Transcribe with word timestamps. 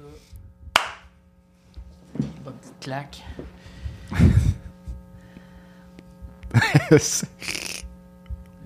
ça. 0.00 0.82
Bonne 2.44 2.54
petite 2.54 2.80
claque. 2.80 3.22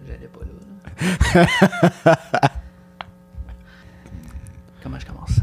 J'allais 0.07 0.29
pas 0.29 0.41
là. 1.35 1.47
là. 2.05 2.19
Comment 4.83 4.99
je 4.99 5.07
commence? 5.07 5.41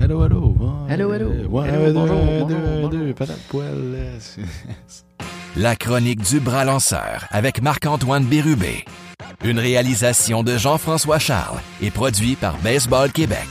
Hello, 0.00 0.24
hello. 0.24 0.54
Hello, 0.88 1.12
hello. 1.12 1.28
Ouais, 1.48 1.68
Hello, 1.68 1.86
deux, 1.86 1.92
bonjour, 1.92 2.16
deux, 2.16 2.24
bonjour, 2.24 2.46
deux, 2.48 2.56
bonjour. 2.56 2.90
deux, 2.90 3.14
patate 3.14 3.42
poêle. 3.48 4.18
La 5.56 5.76
chronique 5.76 6.22
du 6.22 6.40
bras 6.40 6.64
lanceur 6.64 7.26
avec 7.30 7.60
Marc-Antoine 7.60 8.24
Bérubé. 8.24 8.84
Une 9.44 9.58
réalisation 9.58 10.42
de 10.42 10.56
Jean-François 10.56 11.18
Charles 11.18 11.60
et 11.80 11.90
produit 11.90 12.36
par 12.36 12.56
Baseball 12.58 13.10
Québec. 13.12 13.46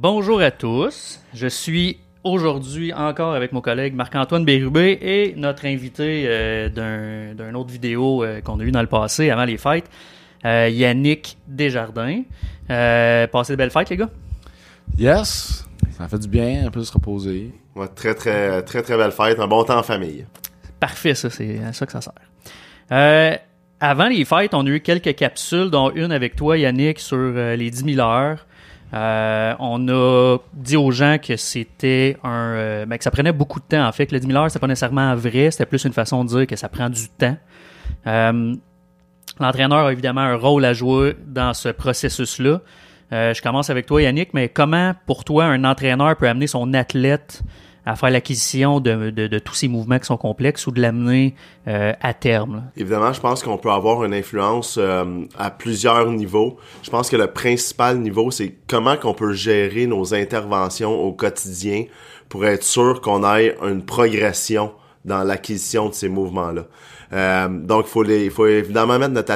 Bonjour 0.00 0.40
à 0.40 0.52
tous. 0.52 1.20
Je 1.34 1.48
suis 1.48 1.98
aujourd'hui 2.22 2.92
encore 2.92 3.34
avec 3.34 3.50
mon 3.50 3.60
collègue 3.60 3.94
Marc-Antoine 3.94 4.44
Bérubé 4.44 4.96
et 5.02 5.34
notre 5.36 5.66
invité 5.66 6.22
euh, 6.28 6.68
d'un 6.68 7.34
d'une 7.34 7.56
autre 7.56 7.72
vidéo 7.72 8.22
euh, 8.22 8.40
qu'on 8.40 8.60
a 8.60 8.62
eu 8.62 8.70
dans 8.70 8.80
le 8.80 8.86
passé, 8.86 9.28
avant 9.30 9.44
les 9.44 9.58
fêtes, 9.58 9.90
euh, 10.44 10.68
Yannick 10.68 11.36
Desjardins. 11.48 12.22
Euh, 12.70 13.26
passez 13.26 13.54
de 13.54 13.56
belles 13.56 13.72
fêtes, 13.72 13.90
les 13.90 13.96
gars. 13.96 14.10
Yes, 14.96 15.66
ça 15.90 16.06
fait 16.06 16.20
du 16.20 16.28
bien, 16.28 16.68
un 16.68 16.70
peu 16.70 16.84
se 16.84 16.92
reposer. 16.92 17.52
Ouais, 17.74 17.88
très, 17.88 18.14
très, 18.14 18.62
très, 18.62 18.82
très 18.82 18.96
belle 18.96 19.10
fête. 19.10 19.40
Un 19.40 19.48
bon 19.48 19.64
temps 19.64 19.80
en 19.80 19.82
famille. 19.82 20.26
Parfait, 20.78 21.16
ça, 21.16 21.28
c'est 21.28 21.58
à 21.58 21.72
ça 21.72 21.86
que 21.86 21.92
ça 21.92 22.02
sert. 22.02 22.12
Euh, 22.92 23.36
avant 23.80 24.08
les 24.08 24.24
fêtes, 24.24 24.54
on 24.54 24.64
a 24.64 24.70
eu 24.70 24.80
quelques 24.80 25.14
capsules, 25.16 25.70
dont 25.70 25.90
une 25.90 26.12
avec 26.12 26.36
toi, 26.36 26.56
Yannick, 26.56 27.00
sur 27.00 27.16
euh, 27.16 27.56
les 27.56 27.70
10 27.70 27.94
000 27.94 28.00
heures. 28.00 28.46
Euh, 28.94 29.54
on 29.58 29.86
a 29.88 30.38
dit 30.54 30.76
aux 30.76 30.90
gens 30.90 31.18
que 31.18 31.36
c'était 31.36 32.16
un, 32.24 32.54
euh, 32.54 32.86
ben, 32.86 32.96
que 32.96 33.04
ça 33.04 33.10
prenait 33.10 33.32
beaucoup 33.32 33.60
de 33.60 33.64
temps. 33.64 33.86
En 33.86 33.92
fait, 33.92 34.10
le 34.12 34.20
10 34.20 34.26
000 34.26 34.38
heures, 34.38 34.50
c'est 34.50 34.58
pas 34.58 34.66
nécessairement 34.66 35.14
vrai. 35.14 35.50
C'était 35.50 35.66
plus 35.66 35.84
une 35.84 35.92
façon 35.92 36.24
de 36.24 36.28
dire 36.30 36.46
que 36.46 36.56
ça 36.56 36.68
prend 36.68 36.88
du 36.88 37.08
temps. 37.08 37.36
Euh, 38.06 38.54
L'entraîneur 39.40 39.86
a 39.86 39.92
évidemment 39.92 40.22
un 40.22 40.34
rôle 40.34 40.64
à 40.64 40.72
jouer 40.72 41.14
dans 41.24 41.54
ce 41.54 41.68
processus-là. 41.68 42.60
Je 43.12 43.40
commence 43.40 43.70
avec 43.70 43.86
toi, 43.86 44.02
Yannick, 44.02 44.34
mais 44.34 44.48
comment, 44.48 44.94
pour 45.06 45.22
toi, 45.22 45.44
un 45.44 45.62
entraîneur 45.62 46.16
peut 46.16 46.28
amener 46.28 46.48
son 46.48 46.74
athlète 46.74 47.42
à 47.88 47.96
faire 47.96 48.10
l'acquisition 48.10 48.80
de, 48.80 49.10
de- 49.10 49.26
de 49.26 49.38
tous 49.38 49.54
ces 49.54 49.68
mouvements 49.68 49.98
qui 49.98 50.04
sont 50.06 50.16
complexes 50.16 50.66
ou 50.66 50.70
de 50.72 50.80
l'amener 50.80 51.34
euh, 51.66 51.92
à 52.00 52.12
terme? 52.14 52.64
Évidemment, 52.76 53.12
je 53.12 53.20
pense 53.20 53.42
qu'on 53.42 53.56
peut 53.56 53.70
avoir 53.70 54.04
une 54.04 54.12
influence 54.14 54.76
euh, 54.78 55.04
à 55.38 55.50
plusieurs 55.50 56.10
niveaux. 56.10 56.58
Je 56.82 56.90
pense 56.90 57.08
que 57.08 57.16
le 57.16 57.28
principal 57.28 57.98
niveau, 57.98 58.30
c'est 58.30 58.54
comment 58.68 58.96
qu'on 58.96 59.14
peut 59.14 59.32
gérer 59.32 59.86
nos 59.86 60.14
interventions 60.14 60.92
au 60.92 61.12
quotidien 61.12 61.84
pour 62.28 62.44
être 62.44 62.62
sûr 62.64 63.00
qu'on 63.00 63.24
ait 63.36 63.56
une 63.62 63.82
progression 63.84 64.72
dans 65.04 65.22
l'acquisition 65.24 65.88
de 65.88 65.94
ces 65.94 66.08
mouvements-là. 66.10 66.64
Euh, 67.14 67.48
donc, 67.48 67.86
il 67.86 67.90
faut, 67.90 68.02
les- 68.02 68.28
faut 68.28 68.46
évidemment 68.46 68.98
mettre 68.98 69.14
notre 69.14 69.32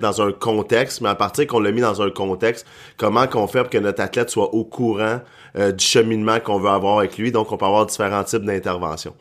dans 0.00 0.22
un 0.22 0.32
contexte, 0.32 1.00
mais 1.00 1.08
à 1.08 1.14
partir 1.14 1.46
qu'on 1.46 1.60
l'a 1.60 1.72
mis 1.72 1.80
dans 1.80 2.02
un 2.02 2.10
contexte, 2.10 2.66
comment 2.96 3.26
qu'on 3.26 3.46
fait 3.46 3.60
pour 3.60 3.70
que 3.70 3.78
notre 3.78 4.02
athlète 4.02 4.30
soit 4.30 4.54
au 4.54 4.64
courant 4.64 5.20
euh, 5.56 5.72
du 5.72 5.84
cheminement 5.84 6.40
qu'on 6.40 6.58
veut 6.58 6.70
avoir 6.70 6.98
avec 6.98 7.16
lui. 7.18 7.32
Donc, 7.32 7.52
on 7.52 7.56
peut 7.56 7.66
avoir 7.66 7.86
différents 7.86 8.24
types 8.24 8.44
d'interventions. 8.44 9.14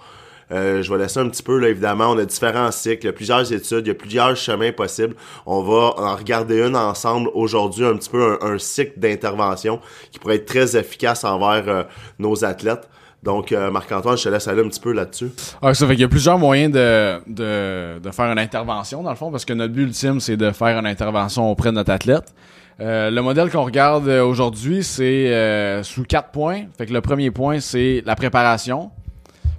Euh, 0.51 0.83
je 0.83 0.93
vais 0.93 0.99
laisser 0.99 1.19
un 1.19 1.29
petit 1.29 1.41
peu, 1.41 1.57
là, 1.57 1.69
évidemment, 1.69 2.11
on 2.11 2.17
a 2.17 2.25
différents 2.25 2.71
cycles, 2.71 3.03
il 3.03 3.05
y 3.07 3.09
a 3.09 3.13
plusieurs 3.13 3.51
études, 3.51 3.85
il 3.85 3.87
y 3.87 3.91
a 3.91 3.95
plusieurs 3.95 4.35
chemins 4.35 4.71
possibles. 4.71 5.15
On 5.45 5.61
va 5.63 5.93
en 5.97 6.15
regarder 6.15 6.61
une 6.61 6.75
ensemble 6.75 7.29
aujourd'hui, 7.33 7.85
un 7.85 7.95
petit 7.95 8.09
peu 8.09 8.37
un, 8.41 8.53
un 8.53 8.59
cycle 8.59 8.99
d'intervention 8.99 9.79
qui 10.11 10.19
pourrait 10.19 10.35
être 10.35 10.45
très 10.45 10.77
efficace 10.77 11.23
envers 11.23 11.67
euh, 11.67 11.83
nos 12.19 12.45
athlètes. 12.45 12.87
Donc, 13.25 13.51
euh, 13.51 13.71
Marc-Antoine, 13.71 14.15
je 14.17 14.23
te 14.23 14.29
laisse 14.29 14.47
aller 14.47 14.61
un 14.61 14.69
petit 14.69 14.79
peu 14.79 14.93
là-dessus. 14.93 15.31
Ah, 15.59 15.73
ça 15.73 15.87
fait 15.87 15.93
qu'il 15.93 16.01
y 16.01 16.05
a 16.05 16.07
plusieurs 16.07 16.37
moyens 16.37 16.71
de, 16.71 17.19
de, 17.27 18.11
faire 18.11 18.31
une 18.31 18.37
intervention, 18.37 19.01
dans 19.01 19.09
le 19.09 19.15
fond, 19.15 19.31
parce 19.31 19.43
que 19.43 19.53
notre 19.53 19.73
but 19.73 19.81
ultime, 19.81 20.19
c'est 20.19 20.37
de 20.37 20.51
faire 20.51 20.77
une 20.77 20.85
intervention 20.85 21.49
auprès 21.49 21.71
de 21.71 21.75
notre 21.75 21.91
athlète. 21.91 22.35
Euh, 22.79 23.09
le 23.09 23.21
modèle 23.23 23.49
qu'on 23.49 23.63
regarde 23.63 24.07
euh, 24.07 24.23
aujourd'hui, 24.23 24.83
c'est 24.83 25.81
sous 25.83 26.03
quatre 26.03 26.29
points. 26.29 26.65
Fait 26.77 26.85
que 26.85 26.93
le 26.93 27.01
premier 27.01 27.31
point, 27.31 27.59
c'est 27.59 28.03
la 28.05 28.15
préparation. 28.15 28.91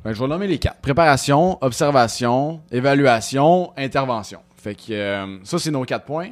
Ben, 0.05 0.12
je 0.12 0.21
vais 0.21 0.28
nommer 0.28 0.47
les 0.47 0.59
quatre. 0.59 0.81
Préparation, 0.81 1.59
observation, 1.60 2.60
évaluation, 2.71 3.72
intervention. 3.76 4.38
Fait 4.56 4.76
que 4.76 5.41
ça, 5.43 5.59
c'est 5.59 5.72
nos 5.72 5.82
quatre 5.82 6.05
points. 6.05 6.28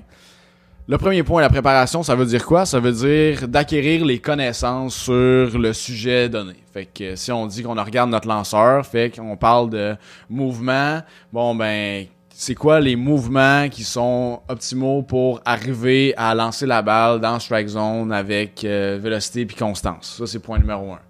Le 0.86 0.98
premier 0.98 1.22
point, 1.22 1.40
la 1.40 1.48
préparation, 1.48 2.02
ça 2.02 2.14
veut 2.14 2.26
dire 2.26 2.44
quoi? 2.44 2.66
Ça 2.66 2.78
veut 2.78 2.92
dire 2.92 3.48
d'acquérir 3.48 4.04
les 4.04 4.18
connaissances 4.18 4.94
sur 4.94 5.58
le 5.58 5.72
sujet 5.72 6.28
donné. 6.28 6.56
Fait 6.74 6.84
que 6.84 7.16
si 7.16 7.32
on 7.32 7.46
dit 7.46 7.62
qu'on 7.62 7.82
regarde 7.82 8.10
notre 8.10 8.28
lanceur, 8.28 8.84
fait 8.84 9.16
qu'on 9.16 9.34
parle 9.38 9.70
de 9.70 9.96
mouvement, 10.28 11.00
bon 11.32 11.54
ben 11.54 12.04
c'est 12.28 12.54
quoi 12.54 12.80
les 12.80 12.96
mouvements 12.96 13.70
qui 13.70 13.82
sont 13.82 14.42
optimaux 14.46 15.00
pour 15.00 15.40
arriver 15.46 16.12
à 16.18 16.34
lancer 16.34 16.66
la 16.66 16.82
balle 16.82 17.18
dans 17.18 17.38
strike 17.38 17.68
zone 17.68 18.12
avec 18.12 18.62
euh, 18.64 18.98
vélocité 19.00 19.46
puis 19.46 19.56
constance? 19.56 20.16
Ça 20.18 20.26
c'est 20.26 20.38
point 20.38 20.58
numéro 20.58 20.92
un. 20.92 21.00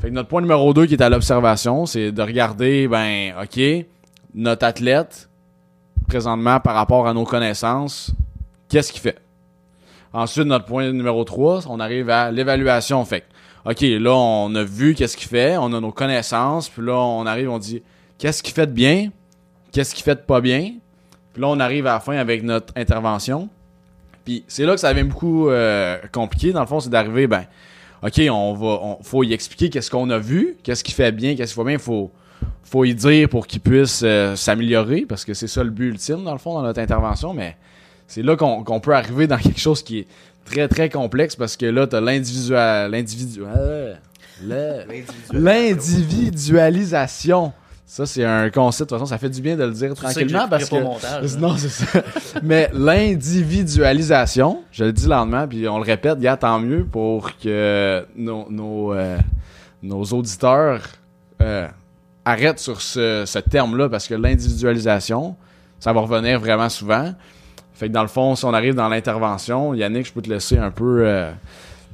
Fait 0.00 0.08
que 0.08 0.14
notre 0.14 0.30
point 0.30 0.40
numéro 0.40 0.72
2 0.72 0.86
qui 0.86 0.94
est 0.94 1.02
à 1.02 1.10
l'observation, 1.10 1.84
c'est 1.84 2.12
de 2.12 2.22
regarder, 2.22 2.88
ben, 2.88 3.34
OK, 3.42 3.60
notre 4.34 4.64
athlète, 4.64 5.28
présentement, 6.08 6.60
par 6.60 6.74
rapport 6.76 7.06
à 7.06 7.12
nos 7.12 7.24
connaissances, 7.24 8.14
qu'est-ce 8.72 8.90
qu'il 8.90 9.02
fait? 9.02 9.18
Ensuite, 10.14 10.46
notre 10.46 10.64
point 10.64 10.90
numéro 10.90 11.24
3, 11.24 11.64
on 11.68 11.78
arrive 11.78 12.08
à 12.10 12.30
l'évaluation. 12.30 13.04
Fait 13.04 13.24
OK, 13.64 13.80
là, 13.82 14.14
on 14.14 14.54
a 14.54 14.64
vu 14.64 14.94
qu'est-ce 14.94 15.16
qu'il 15.16 15.28
fait, 15.28 15.56
on 15.56 15.72
a 15.72 15.80
nos 15.80 15.92
connaissances, 15.92 16.68
puis 16.68 16.84
là, 16.84 16.94
on 16.94 17.26
arrive, 17.26 17.50
on 17.50 17.58
dit, 17.58 17.82
qu'est-ce 18.18 18.42
qu'il 18.42 18.54
fait 18.54 18.66
de 18.66 18.72
bien? 18.72 19.10
Qu'est-ce 19.70 19.94
qu'il 19.94 20.02
fait 20.02 20.16
de 20.16 20.20
pas 20.20 20.40
bien? 20.40 20.72
Puis 21.32 21.40
là, 21.40 21.48
on 21.48 21.60
arrive 21.60 21.86
à 21.86 21.94
la 21.94 22.00
fin 22.00 22.16
avec 22.16 22.42
notre 22.42 22.72
intervention. 22.76 23.48
Puis 24.24 24.44
c'est 24.48 24.64
là 24.64 24.74
que 24.74 24.80
ça 24.80 24.92
devient 24.92 25.06
beaucoup 25.06 25.48
euh, 25.48 25.98
compliqué. 26.12 26.52
Dans 26.52 26.60
le 26.60 26.66
fond, 26.66 26.80
c'est 26.80 26.90
d'arriver, 26.90 27.26
ben, 27.26 27.44
OK, 28.02 28.20
on 28.30 28.54
va, 28.54 28.66
on, 28.82 29.02
faut 29.02 29.22
y 29.22 29.32
expliquer 29.32 29.70
qu'est-ce 29.70 29.90
qu'on 29.90 30.10
a 30.10 30.18
vu, 30.18 30.56
qu'est-ce 30.62 30.82
qui 30.82 30.92
fait 30.92 31.12
bien, 31.12 31.36
qu'est-ce 31.36 31.52
qui 31.52 31.58
va 31.58 31.64
bien. 31.64 31.78
Faut, 31.78 32.10
faut 32.64 32.84
y 32.84 32.94
dire 32.94 33.28
pour 33.28 33.46
qu'il 33.46 33.60
puisse 33.60 34.02
euh, 34.02 34.34
s'améliorer, 34.34 35.06
parce 35.08 35.24
que 35.24 35.34
c'est 35.34 35.46
ça 35.46 35.62
le 35.62 35.70
but 35.70 35.88
ultime, 35.88 36.24
dans 36.24 36.32
le 36.32 36.38
fond, 36.38 36.54
dans 36.54 36.62
notre 36.62 36.80
intervention. 36.80 37.32
Mais 37.32 37.56
c'est 38.12 38.22
là 38.22 38.36
qu'on 38.36 38.80
peut 38.80 38.94
arriver 38.94 39.26
dans 39.26 39.38
quelque 39.38 39.58
chose 39.58 39.82
qui 39.82 40.00
est 40.00 40.06
très, 40.44 40.68
très 40.68 40.90
complexe, 40.90 41.34
parce 41.34 41.56
que 41.56 41.64
là, 41.64 41.86
t'as 41.86 42.02
l'individual, 42.02 42.90
l'individual, 42.90 44.02
l'individualisation. 45.32 47.54
Ça, 47.86 48.04
c'est 48.04 48.26
un 48.26 48.50
concept. 48.50 48.90
De 48.90 48.96
toute 48.96 48.98
façon, 48.98 49.08
ça 49.08 49.16
fait 49.16 49.30
du 49.30 49.40
bien 49.40 49.56
de 49.56 49.64
le 49.64 49.70
dire 49.70 49.94
Tu 49.94 50.02
sais 50.02 50.08
que 50.08 50.12
tranquillement, 50.12 50.46
parce 50.46 50.68
que... 50.68 50.74
montage, 50.74 51.24
hein. 51.36 51.38
Non, 51.40 51.56
c'est 51.56 51.70
ça. 51.70 52.02
Mais 52.42 52.68
l'individualisation, 52.74 54.62
je 54.72 54.84
le 54.84 54.92
dis 54.92 55.06
lentement, 55.06 55.48
puis 55.48 55.66
on 55.66 55.78
le 55.78 55.84
répète, 55.84 56.18
gars, 56.18 56.36
tant 56.36 56.60
mieux 56.60 56.84
pour 56.84 57.34
que 57.38 58.06
nos, 58.14 58.46
nos, 58.50 58.92
euh, 58.92 59.16
nos 59.82 60.04
auditeurs 60.04 60.82
euh, 61.40 61.66
arrêtent 62.26 62.58
sur 62.58 62.82
ce, 62.82 63.24
ce 63.24 63.38
terme-là, 63.38 63.88
parce 63.88 64.06
que 64.06 64.12
l'individualisation, 64.14 65.34
ça 65.80 65.94
va 65.94 66.02
revenir 66.02 66.38
vraiment 66.40 66.68
souvent. 66.68 67.14
Fait 67.74 67.88
que 67.88 67.92
dans 67.92 68.02
le 68.02 68.08
fond, 68.08 68.36
si 68.36 68.44
on 68.44 68.54
arrive 68.54 68.74
dans 68.74 68.88
l'intervention, 68.88 69.74
Yannick, 69.74 70.06
je 70.06 70.12
peux 70.12 70.22
te 70.22 70.30
laisser 70.30 70.58
un 70.58 70.70
peu 70.70 71.06
euh, 71.06 71.30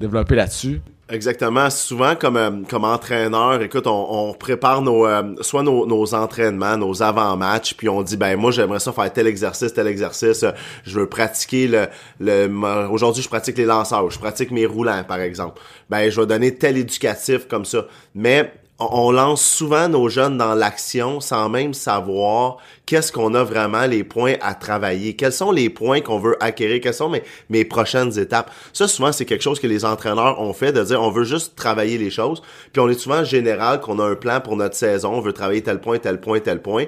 développer 0.00 0.34
là-dessus. 0.34 0.80
Exactement. 1.10 1.70
Souvent, 1.70 2.16
comme, 2.16 2.36
euh, 2.36 2.50
comme 2.68 2.84
entraîneur, 2.84 3.62
écoute, 3.62 3.86
on, 3.86 4.06
on 4.10 4.34
prépare 4.34 4.82
nos, 4.82 5.06
euh, 5.06 5.34
soit 5.40 5.62
nos, 5.62 5.86
nos 5.86 6.14
entraînements, 6.14 6.76
nos 6.76 7.02
avant-matchs, 7.02 7.74
puis 7.74 7.88
on 7.88 8.02
dit, 8.02 8.18
ben 8.18 8.36
moi, 8.36 8.50
j'aimerais 8.50 8.78
ça 8.78 8.92
faire 8.92 9.10
tel 9.10 9.26
exercice, 9.26 9.72
tel 9.72 9.86
exercice. 9.86 10.44
Je 10.84 11.00
veux 11.00 11.08
pratiquer 11.08 11.66
le... 11.66 11.86
le 12.20 12.48
Aujourd'hui, 12.90 13.22
je 13.22 13.28
pratique 13.28 13.56
les 13.56 13.64
lanceurs, 13.64 14.10
je 14.10 14.18
pratique 14.18 14.50
mes 14.50 14.66
roulants, 14.66 15.02
par 15.04 15.20
exemple. 15.20 15.62
Ben, 15.88 16.10
je 16.10 16.20
vais 16.20 16.26
donner 16.26 16.54
tel 16.54 16.76
éducatif 16.76 17.48
comme 17.48 17.64
ça. 17.64 17.86
Mais 18.14 18.52
on 18.78 19.10
lance 19.10 19.44
souvent 19.44 19.88
nos 19.88 20.08
jeunes 20.08 20.38
dans 20.38 20.54
l'action 20.54 21.20
sans 21.20 21.48
même 21.48 21.74
savoir 21.74 22.58
qu'est-ce 22.86 23.10
qu'on 23.10 23.34
a 23.34 23.42
vraiment 23.42 23.86
les 23.86 24.04
points 24.04 24.34
à 24.40 24.54
travailler, 24.54 25.16
quels 25.16 25.32
sont 25.32 25.50
les 25.50 25.68
points 25.68 26.00
qu'on 26.00 26.18
veut 26.18 26.36
acquérir, 26.40 26.80
quelles 26.80 26.94
sont 26.94 27.08
mes, 27.08 27.24
mes 27.50 27.64
prochaines 27.64 28.16
étapes? 28.18 28.52
Ça, 28.72 28.86
souvent, 28.86 29.10
c'est 29.10 29.24
quelque 29.24 29.42
chose 29.42 29.58
que 29.58 29.66
les 29.66 29.84
entraîneurs 29.84 30.40
ont 30.40 30.52
fait, 30.52 30.72
de 30.72 30.82
dire 30.84 31.02
on 31.02 31.10
veut 31.10 31.24
juste 31.24 31.56
travailler 31.56 31.98
les 31.98 32.10
choses. 32.10 32.40
Puis 32.72 32.80
on 32.80 32.88
est 32.88 32.98
souvent 32.98 33.24
général 33.24 33.80
qu'on 33.80 33.98
a 33.98 34.04
un 34.04 34.14
plan 34.14 34.40
pour 34.40 34.56
notre 34.56 34.76
saison, 34.76 35.14
on 35.14 35.20
veut 35.20 35.32
travailler 35.32 35.62
tel 35.62 35.80
point, 35.80 35.98
tel 35.98 36.20
point, 36.20 36.38
tel 36.38 36.62
point. 36.62 36.84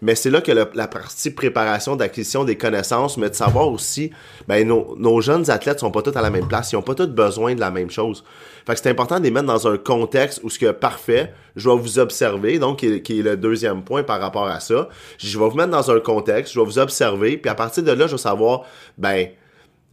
Mais 0.00 0.14
c'est 0.14 0.30
là 0.30 0.40
que 0.40 0.52
la 0.52 0.88
partie 0.88 1.30
préparation, 1.30 1.94
d'acquisition 1.94 2.44
des 2.44 2.56
connaissances, 2.56 3.18
mais 3.18 3.28
de 3.28 3.34
savoir 3.34 3.68
aussi, 3.68 4.10
ben 4.48 4.66
nos, 4.66 5.20
jeunes 5.20 5.50
athlètes 5.50 5.80
sont 5.80 5.90
pas 5.90 6.02
tous 6.02 6.16
à 6.16 6.22
la 6.22 6.30
même 6.30 6.48
place, 6.48 6.72
ils 6.72 6.76
ont 6.76 6.82
pas 6.82 6.94
tous 6.94 7.06
besoin 7.06 7.54
de 7.54 7.60
la 7.60 7.70
même 7.70 7.90
chose. 7.90 8.24
Fait 8.66 8.74
que 8.74 8.80
c'est 8.80 8.88
important 8.88 9.18
de 9.18 9.24
les 9.24 9.30
mettre 9.30 9.46
dans 9.46 9.68
un 9.68 9.76
contexte 9.76 10.40
où 10.42 10.48
ce 10.48 10.58
que 10.58 10.70
parfait, 10.70 11.33
je 11.56 11.68
vais 11.68 11.76
vous 11.76 11.98
observer, 11.98 12.58
donc 12.58 12.78
qui 12.78 13.18
est, 13.18 13.22
le 13.22 13.36
deuxième 13.36 13.82
point 13.82 14.02
par 14.02 14.20
rapport 14.20 14.46
à 14.46 14.60
ça. 14.60 14.88
Je 15.18 15.38
vais 15.38 15.48
vous 15.48 15.56
mettre 15.56 15.70
dans 15.70 15.90
un 15.90 16.00
contexte, 16.00 16.54
je 16.54 16.60
vais 16.60 16.66
vous 16.66 16.78
observer, 16.78 17.36
puis 17.36 17.50
à 17.50 17.54
partir 17.54 17.82
de 17.82 17.92
là, 17.92 18.06
je 18.06 18.12
vais 18.12 18.18
savoir, 18.18 18.62
ben, 18.98 19.28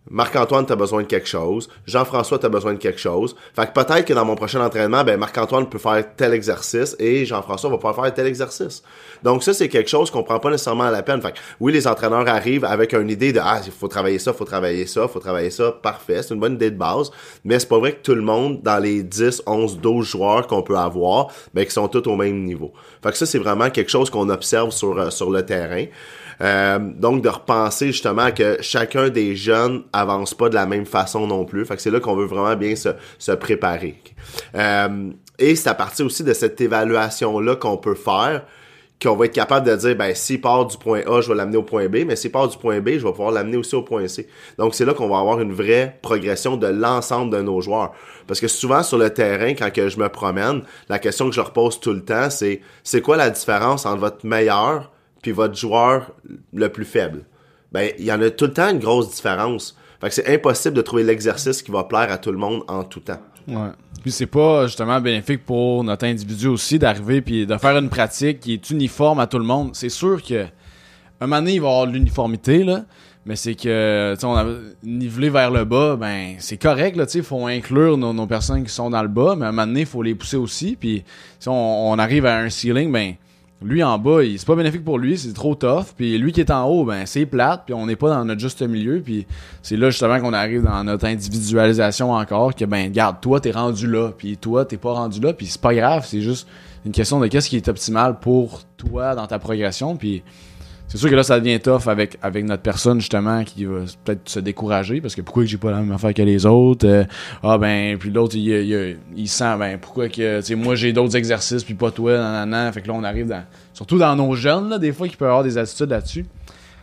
Marc-Antoine, 0.10 0.66
t'as 0.66 0.76
besoin 0.76 1.04
de 1.04 1.08
quelque 1.08 1.28
chose. 1.28 1.70
Jean-François, 1.86 2.40
t'as 2.40 2.50
besoin 2.50 2.74
de 2.74 2.80
quelque 2.80 3.00
chose. 3.00 3.36
Fait 3.56 3.68
que 3.68 3.72
peut-être 3.72 4.04
que 4.04 4.14
dans 4.14 4.26
mon 4.26 4.36
prochain 4.36 4.60
entraînement, 4.60 5.04
ben, 5.04 5.18
Marc-Antoine 5.18 5.70
peut 5.70 5.78
faire 5.78 6.04
tel 6.18 6.34
exercice 6.34 6.96
et 7.00 7.24
Jean-François 7.24 7.70
va 7.70 7.78
pouvoir 7.78 7.96
faire 7.96 8.14
tel 8.14 8.26
exercice. 8.26 8.82
Donc 9.22 9.44
ça, 9.44 9.54
c'est 9.54 9.70
quelque 9.70 9.90
chose 9.90 10.10
qu'on 10.10 10.24
prend 10.24 10.40
pas 10.40 10.50
nécessairement 10.50 10.86
à 10.86 10.92
la 10.92 11.04
peine. 11.04 11.22
Fait 11.22 11.34
que 11.34 11.38
oui, 11.60 11.72
les 11.72 11.88
entraîneurs 11.88 12.28
arrivent 12.28 12.66
avec 12.66 12.94
une 12.94 13.10
idée 13.10 13.32
de, 13.32 13.40
ah, 13.42 13.62
il 13.64 13.72
faut 13.72 13.88
travailler 13.88 14.18
ça, 14.18 14.34
faut 14.34 14.44
travailler 14.44 14.88
ça, 14.88 15.08
faut 15.08 15.20
travailler 15.20 15.52
ça. 15.52 15.72
Parfait. 15.72 16.24
C'est 16.24 16.34
une 16.34 16.40
bonne 16.40 16.56
idée 16.56 16.72
de 16.72 16.78
base. 16.78 17.12
Mais 17.46 17.60
c'est 17.60 17.70
pas 17.70 17.78
vrai 17.78 17.94
que 17.94 18.02
tout 18.02 18.16
le 18.16 18.24
monde, 18.24 18.62
dans 18.64 18.80
les 18.80 19.04
10, 19.04 19.44
11, 19.46 19.80
12 19.80 20.06
joueurs 20.06 20.48
qu'on 20.48 20.64
peut 20.64 20.78
avoir, 20.78 21.28
ben, 21.54 21.64
qui 21.64 21.72
sont 21.72 21.88
tous 21.88 22.10
au 22.10 22.16
même 22.16 22.44
niveau. 22.44 22.74
Fait 23.04 23.12
que 23.12 23.18
ça, 23.18 23.28
c'est 23.28 23.40
vraiment 23.40 23.70
quelque 23.70 23.90
chose 23.90 24.10
qu'on 24.10 24.30
observe 24.30 24.72
sur, 24.72 25.00
euh, 25.00 25.10
sur 25.12 25.30
le 25.30 25.46
terrain. 25.46 25.86
Euh, 26.42 26.80
donc 26.80 27.22
de 27.22 27.30
repenser 27.30 27.88
justement 27.88 28.32
que 28.32 28.58
chacun 28.62 29.10
des 29.10 29.36
jeunes 29.36 29.84
avance 29.94 30.34
pas 30.34 30.50
de 30.50 30.56
la 30.56 30.66
même 30.66 30.86
façon 30.86 31.28
non 31.28 31.46
plus. 31.46 31.66
Fait 31.66 31.76
que 31.76 31.82
c'est 31.82 31.92
là 31.92 32.00
qu'on 32.00 32.16
veut 32.16 32.26
vraiment 32.26 32.56
bien 32.56 32.76
se, 32.76 32.90
se 33.20 33.32
préparer. 33.32 33.96
Euh, 34.56 35.12
et 35.38 35.56
c'est 35.56 35.70
à 35.70 35.76
partir 35.76 36.06
aussi 36.06 36.24
de 36.24 36.34
cette 36.34 36.60
évaluation-là 36.60 37.56
qu'on 37.56 37.78
peut 37.78 37.96
faire 37.96 38.44
qu'on 39.02 39.16
va 39.16 39.26
être 39.26 39.34
capable 39.34 39.68
de 39.68 39.76
dire, 39.76 39.96
ben, 39.96 40.14
s'il 40.14 40.40
part 40.40 40.66
du 40.66 40.78
point 40.78 41.02
A, 41.08 41.22
je 41.22 41.30
vais 41.30 41.36
l'amener 41.36 41.58
au 41.58 41.64
point 41.64 41.88
B, 41.88 42.04
mais 42.06 42.16
s'il 42.16 42.32
part 42.32 42.48
du 42.48 42.58
point 42.58 42.80
B, 42.82 42.90
je 42.90 43.04
vais 43.06 43.12
pouvoir 43.12 43.32
l'amener 43.32 43.58
aussi 43.58 43.76
au 43.76 43.82
point 43.82 44.08
C. 44.08 44.28
Donc, 44.60 44.76
c'est 44.76 44.86
là 44.86 44.94
qu'on 44.94 45.10
va 45.10 45.18
avoir 45.18 45.42
une 45.42 45.54
vraie 45.54 45.98
progression 46.02 46.56
de 46.56 46.68
l'ensemble 46.68 47.36
de 47.36 47.42
nos 47.42 47.62
joueurs. 47.62 47.94
Parce 48.28 48.40
que 48.40 48.48
souvent, 48.48 48.84
sur 48.84 49.00
le 49.00 49.10
terrain, 49.10 49.54
quand 49.56 49.72
que 49.74 49.90
je 49.90 49.98
me 49.98 50.08
promène, 50.08 50.62
la 50.88 51.00
question 51.00 51.26
que 51.26 51.32
je 51.32 51.40
leur 51.40 51.52
pose 51.52 51.80
tout 51.80 51.94
le 51.94 52.06
temps, 52.06 52.30
c'est, 52.30 52.62
c'est 52.84 53.02
quoi 53.02 53.18
la 53.18 53.32
différence 53.32 53.88
entre 53.88 54.02
votre 54.02 54.26
meilleur 54.26 54.91
puis 55.22 55.32
votre 55.32 55.56
joueur 55.56 56.12
le 56.54 56.70
plus 56.70 56.86
faible. 56.86 57.26
Ben, 57.72 57.92
il 58.00 58.06
y 58.06 58.12
en 58.12 58.22
a 58.22 58.30
tout 58.30 58.46
le 58.46 58.54
temps 58.54 58.70
une 58.70 58.80
grosse 58.80 59.12
différence. 59.12 59.78
Fait 60.02 60.10
que 60.10 60.16
c'est 60.16 60.34
impossible 60.34 60.76
de 60.76 60.82
trouver 60.82 61.04
l'exercice 61.04 61.62
qui 61.62 61.72
va 61.72 61.84
plaire 61.84 62.12
à 62.12 62.18
tout 62.18 62.32
le 62.32 62.38
monde 62.38 62.64
en 62.68 62.84
tout 62.84 63.00
temps. 63.00 63.22
Ouais. 63.48 63.70
Puis 64.02 64.12
c'est 64.12 64.26
pas 64.26 64.66
justement 64.66 65.00
bénéfique 65.00 65.46
pour 65.46 65.84
notre 65.84 66.06
individu 66.06 66.48
aussi 66.48 66.80
d'arriver 66.80 67.22
puis 67.22 67.46
de 67.46 67.58
faire 67.58 67.78
une 67.78 67.90
pratique 67.90 68.40
qui 68.40 68.54
est 68.54 68.70
uniforme 68.72 69.20
à 69.20 69.28
tout 69.28 69.38
le 69.38 69.46
monde. 69.46 69.72
C'est 69.74 69.90
sûr 69.90 70.22
que 70.24 70.46
un 71.20 71.28
moment 71.28 71.38
donné, 71.38 71.54
il 71.54 71.62
va 71.62 71.68
y 71.68 71.72
avoir 71.72 71.86
l'uniformité 71.86 72.64
là, 72.64 72.84
mais 73.26 73.36
c'est 73.36 73.54
que 73.54 74.16
on 74.24 74.36
a 74.36 74.46
nivelé 74.82 75.30
vers 75.30 75.52
le 75.52 75.66
bas, 75.66 75.96
ben 75.96 76.36
c'est 76.40 76.58
correct 76.58 76.98
là, 76.98 77.06
tu 77.06 77.22
faut 77.22 77.46
inclure 77.46 77.96
nos, 77.96 78.12
nos, 78.12 78.26
personnes 78.26 78.64
qui 78.64 78.74
sont 78.74 78.90
dans 78.90 79.04
le 79.04 79.08
bas, 79.08 79.36
mais 79.38 79.46
à 79.46 79.50
un 79.50 79.52
moment 79.52 79.68
donné, 79.68 79.82
il 79.82 79.86
faut 79.86 80.02
les 80.02 80.16
pousser 80.16 80.38
aussi 80.38 80.76
puis 80.80 81.04
si 81.40 81.48
on, 81.48 81.92
on 81.92 82.00
arrive 82.00 82.26
à 82.26 82.40
un 82.40 82.50
ceiling, 82.50 82.92
ben 82.92 83.14
lui 83.64 83.84
en 83.84 84.00
bas, 84.00 84.20
c'est 84.38 84.46
pas 84.46 84.56
bénéfique 84.56 84.84
pour 84.84 84.98
lui, 84.98 85.18
c'est 85.18 85.34
trop 85.34 85.56
tough. 85.56 85.94
Puis 85.96 86.18
lui 86.18 86.32
qui 86.32 86.42
est 86.42 86.52
en 86.52 86.66
haut, 86.66 86.84
ben 86.84 87.06
c'est 87.06 87.26
plate, 87.26 87.64
puis 87.66 87.74
on 87.74 87.86
n'est 87.86 87.96
pas 87.96 88.10
dans 88.10 88.26
notre 88.26 88.42
juste 88.42 88.62
milieu. 88.62 89.02
Puis 89.02 89.28
c'est 89.62 89.78
là 89.78 89.90
justement 89.90 90.20
qu'on 90.20 90.34
arrive 90.34 90.64
dans 90.64 90.84
notre 90.84 91.06
individualisation 91.06 92.12
encore, 92.12 92.56
que 92.56 92.66
ben 92.66 92.92
garde, 92.92 93.22
toi 93.22 93.40
t'es 93.40 93.52
rendu 93.52 93.88
là, 93.88 94.12
puis 94.18 94.38
toi 94.38 94.66
t'es 94.66 94.78
pas 94.78 94.94
rendu 94.94 95.20
là, 95.20 95.34
puis 95.34 95.46
c'est 95.46 95.62
pas 95.62 95.76
grave, 95.76 96.06
c'est 96.08 96.22
juste 96.22 96.48
une 96.86 96.92
question 96.92 97.20
de 97.20 97.28
qu'est-ce 97.28 97.50
qui 97.50 97.58
est 97.58 97.68
optimal 97.68 98.20
pour 98.20 98.62
toi 98.78 99.14
dans 99.14 99.28
ta 99.28 99.38
progression. 99.38 99.96
Puis 99.96 100.24
c'est 100.92 100.98
sûr 100.98 101.10
que 101.10 101.16
là, 101.16 101.24
ça 101.24 101.40
devient 101.40 101.58
tough 101.58 101.88
avec, 101.88 102.18
avec 102.22 102.44
notre 102.44 102.64
personne, 102.64 103.00
justement, 103.00 103.46
qui 103.46 103.64
va 103.64 103.80
peut-être 104.04 104.28
se 104.28 104.42
décourager, 104.42 105.00
parce 105.00 105.16
que 105.16 105.22
pourquoi 105.22 105.46
j'ai 105.46 105.56
pas 105.56 105.72
la 105.72 105.78
même 105.78 105.94
affaire 105.94 106.14
que 106.14 106.22
les 106.22 106.46
autres? 106.46 106.86
Euh, 106.86 107.06
ah, 107.44 107.58
ben, 107.58 107.98
puis 107.98 108.12
l'autre, 108.12 108.36
il, 108.36 108.50
il, 108.50 108.98
il, 109.16 109.30
sent, 109.30 109.56
ben, 109.58 109.80
pourquoi 109.80 110.10
que, 110.10 110.42
tu 110.42 110.48
sais, 110.48 110.56
moi, 110.56 110.76
j'ai 110.76 110.92
d'autres 110.92 111.16
exercices, 111.16 111.64
puis 111.64 111.76
pas 111.76 111.92
toi, 111.92 112.18
nan, 112.18 112.34
nan, 112.34 112.50
nan. 112.50 112.74
Fait 112.74 112.82
que 112.82 112.90
là, 112.90 112.94
on 112.94 113.06
arrive 113.06 113.30
dans, 113.30 113.42
surtout 113.72 113.98
dans 113.98 114.14
nos 114.18 114.36
jeunes, 114.36 114.68
là, 114.68 114.80
des 114.80 114.92
fois, 114.92 115.08
qui 115.08 115.16
peuvent 115.16 115.30
avoir 115.30 115.46
des 115.46 115.58
attitudes 115.58 115.92
là-dessus. 115.92 116.26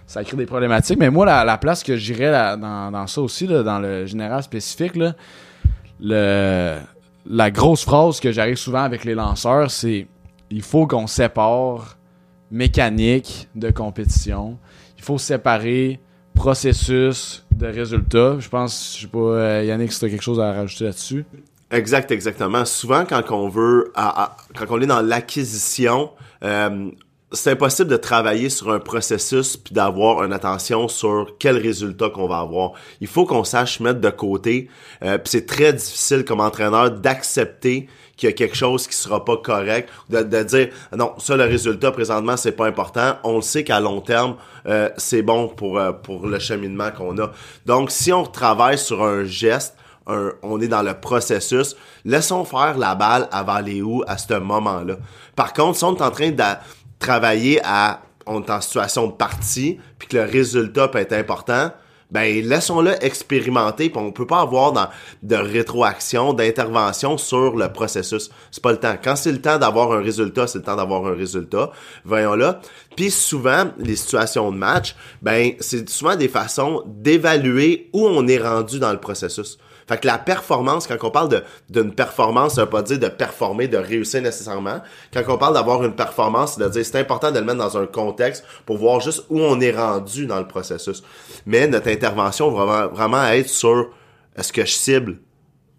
Ça 0.06 0.24
crée 0.24 0.38
des 0.38 0.46
problématiques. 0.46 0.98
Mais 0.98 1.10
moi, 1.10 1.26
la, 1.26 1.44
la 1.44 1.58
place 1.58 1.82
que 1.82 1.94
j'irais 1.98 2.56
dans, 2.56 2.90
dans 2.90 3.06
ça 3.06 3.20
aussi, 3.20 3.46
là, 3.46 3.62
dans 3.62 3.78
le 3.78 4.06
général 4.06 4.42
spécifique, 4.42 4.96
là, 4.96 5.12
le, 6.00 6.78
la 7.26 7.50
grosse 7.50 7.84
phrase 7.84 8.20
que 8.20 8.32
j'arrive 8.32 8.56
souvent 8.56 8.84
avec 8.84 9.04
les 9.04 9.14
lanceurs, 9.14 9.70
c'est, 9.70 10.06
il 10.50 10.62
faut 10.62 10.86
qu'on 10.86 11.06
sépare 11.06 11.97
mécanique 12.50 13.48
de 13.54 13.70
compétition. 13.70 14.58
Il 14.96 15.04
faut 15.04 15.18
séparer 15.18 16.00
processus 16.34 17.44
de 17.52 17.66
résultats. 17.66 18.36
Je 18.38 18.48
pense, 18.48 18.96
je 18.98 19.06
pas, 19.06 19.18
euh, 19.18 19.64
Yannick, 19.64 19.92
si 19.92 20.00
tu 20.00 20.08
quelque 20.08 20.22
chose 20.22 20.40
à 20.40 20.52
rajouter 20.52 20.84
là-dessus. 20.84 21.24
Exact, 21.70 22.10
exactement. 22.10 22.64
Souvent, 22.64 23.04
quand 23.04 23.22
on 23.30 23.48
veut, 23.48 23.92
quand 23.94 24.66
on 24.70 24.80
est 24.80 24.86
dans 24.86 25.02
l'acquisition, 25.02 26.10
euh, 26.42 26.90
c'est 27.32 27.50
impossible 27.50 27.90
de 27.90 27.96
travailler 27.96 28.48
sur 28.48 28.70
un 28.70 28.78
processus 28.78 29.56
puis 29.56 29.74
d'avoir 29.74 30.24
une 30.24 30.32
attention 30.32 30.88
sur 30.88 31.36
quel 31.38 31.58
résultat 31.58 32.08
qu'on 32.08 32.26
va 32.26 32.38
avoir. 32.38 32.72
Il 33.00 33.06
faut 33.06 33.26
qu'on 33.26 33.44
sache 33.44 33.80
mettre 33.80 34.00
de 34.00 34.10
côté. 34.10 34.68
Euh, 35.04 35.18
puis 35.18 35.28
c'est 35.32 35.46
très 35.46 35.74
difficile 35.74 36.24
comme 36.24 36.40
entraîneur 36.40 36.90
d'accepter 36.90 37.88
qu'il 38.18 38.28
y 38.28 38.32
a 38.32 38.34
quelque 38.34 38.56
chose 38.56 38.86
qui 38.86 38.94
sera 38.94 39.24
pas 39.24 39.38
correct, 39.38 39.88
de, 40.10 40.22
de 40.22 40.42
dire 40.42 40.68
non, 40.94 41.14
ça 41.18 41.36
le 41.36 41.44
résultat 41.44 41.92
présentement 41.92 42.36
c'est 42.36 42.52
pas 42.52 42.66
important. 42.66 43.16
On 43.24 43.36
le 43.36 43.42
sait 43.42 43.64
qu'à 43.64 43.80
long 43.80 44.02
terme 44.02 44.36
euh, 44.66 44.90
c'est 44.98 45.22
bon 45.22 45.48
pour 45.48 45.78
euh, 45.78 45.92
pour 45.92 46.26
le 46.26 46.38
cheminement 46.38 46.90
qu'on 46.90 47.16
a. 47.18 47.30
Donc 47.64 47.90
si 47.90 48.12
on 48.12 48.24
travaille 48.24 48.76
sur 48.76 49.02
un 49.02 49.24
geste 49.24 49.74
on 50.42 50.58
est 50.58 50.68
dans 50.68 50.80
le 50.80 50.94
processus. 50.94 51.76
Laissons 52.06 52.46
faire 52.46 52.78
la 52.78 52.94
balle 52.94 53.28
avant 53.30 53.58
les 53.58 53.82
où 53.82 54.02
à 54.06 54.16
ce 54.16 54.32
moment-là. 54.38 54.94
Par 55.36 55.52
contre, 55.52 55.76
si 55.76 55.84
on 55.84 55.94
est 55.94 56.00
en 56.00 56.10
train 56.10 56.30
de 56.30 56.42
travailler 56.98 57.60
à 57.62 58.00
on 58.28 58.42
est 58.42 58.50
en 58.50 58.60
situation 58.60 59.06
de 59.06 59.12
partie, 59.12 59.78
puis 59.98 60.08
que 60.08 60.16
le 60.16 60.24
résultat 60.24 60.88
peut 60.88 60.98
être 60.98 61.14
important, 61.14 61.70
ben 62.10 62.42
laissons-le 62.44 63.02
expérimenter, 63.04 63.90
puis 63.90 64.00
on 64.00 64.12
peut 64.12 64.26
pas 64.26 64.40
avoir 64.40 64.92
de 65.22 65.34
rétroaction, 65.34 66.32
d'intervention 66.32 67.18
sur 67.18 67.56
le 67.56 67.72
processus. 67.72 68.30
C'est 68.50 68.62
pas 68.62 68.72
le 68.72 68.78
temps. 68.78 68.96
Quand 69.02 69.16
c'est 69.16 69.32
le 69.32 69.40
temps 69.40 69.58
d'avoir 69.58 69.92
un 69.92 70.00
résultat, 70.00 70.46
c'est 70.46 70.58
le 70.58 70.64
temps 70.64 70.76
d'avoir 70.76 71.06
un 71.06 71.14
résultat. 71.14 71.70
Voyons 72.04 72.34
là. 72.34 72.60
Puis 72.96 73.10
souvent, 73.10 73.66
les 73.78 73.96
situations 73.96 74.50
de 74.50 74.56
match, 74.56 74.96
ben 75.22 75.52
c'est 75.60 75.88
souvent 75.88 76.16
des 76.16 76.28
façons 76.28 76.82
d'évaluer 76.86 77.90
où 77.92 78.06
on 78.06 78.26
est 78.26 78.38
rendu 78.38 78.78
dans 78.78 78.92
le 78.92 79.00
processus. 79.00 79.58
Fait 79.88 79.98
que 79.98 80.06
la 80.06 80.18
performance, 80.18 80.86
quand 80.86 80.96
on 81.02 81.10
parle 81.10 81.42
d'une 81.70 81.94
performance, 81.94 82.56
ça 82.56 82.64
veut 82.64 82.70
pas 82.70 82.82
dire 82.82 82.98
de 82.98 83.08
performer, 83.08 83.68
de 83.68 83.78
réussir 83.78 84.20
nécessairement. 84.20 84.82
Quand 85.14 85.22
on 85.28 85.38
parle 85.38 85.54
d'avoir 85.54 85.82
une 85.82 85.94
performance, 85.94 86.54
c'est 86.54 86.62
de 86.62 86.68
dire 86.68 86.84
c'est 86.84 87.00
important 87.00 87.32
de 87.32 87.38
le 87.38 87.44
mettre 87.46 87.58
dans 87.58 87.78
un 87.78 87.86
contexte 87.86 88.44
pour 88.66 88.76
voir 88.76 89.00
juste 89.00 89.24
où 89.30 89.40
on 89.40 89.58
est 89.60 89.74
rendu 89.74 90.26
dans 90.26 90.38
le 90.38 90.46
processus. 90.46 91.02
Mais 91.46 91.66
notre 91.66 91.88
intervention 91.88 92.50
va 92.50 92.88
vraiment 92.88 93.24
être 93.24 93.48
sur 93.48 93.90
est-ce 94.36 94.52
que 94.52 94.66
je 94.66 94.72
cible 94.72 95.18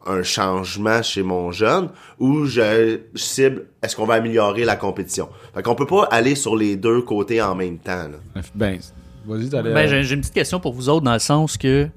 un 0.07 0.23
changement 0.23 1.03
chez 1.03 1.21
mon 1.21 1.51
jeune 1.51 1.89
ou 2.17 2.45
je 2.45 2.99
cible 3.13 3.67
est-ce 3.83 3.95
qu'on 3.95 4.05
va 4.05 4.15
améliorer 4.15 4.65
la 4.65 4.75
compétition? 4.75 5.29
Fait 5.53 5.61
qu'on 5.61 5.75
peut 5.75 5.85
pas 5.85 6.05
aller 6.05 6.33
sur 6.33 6.55
les 6.55 6.77
deux 6.77 7.01
côtés 7.03 7.43
en 7.43 7.53
même 7.53 7.77
temps. 7.77 8.07
Ben, 8.55 8.79
vas-y, 9.25 9.49
ben, 9.49 9.87
j'ai 9.87 10.13
une 10.13 10.21
petite 10.21 10.33
question 10.33 10.59
pour 10.59 10.73
vous 10.73 10.89
autres 10.89 11.03
dans 11.03 11.13
le 11.13 11.19
sens 11.19 11.57
que 11.57 11.89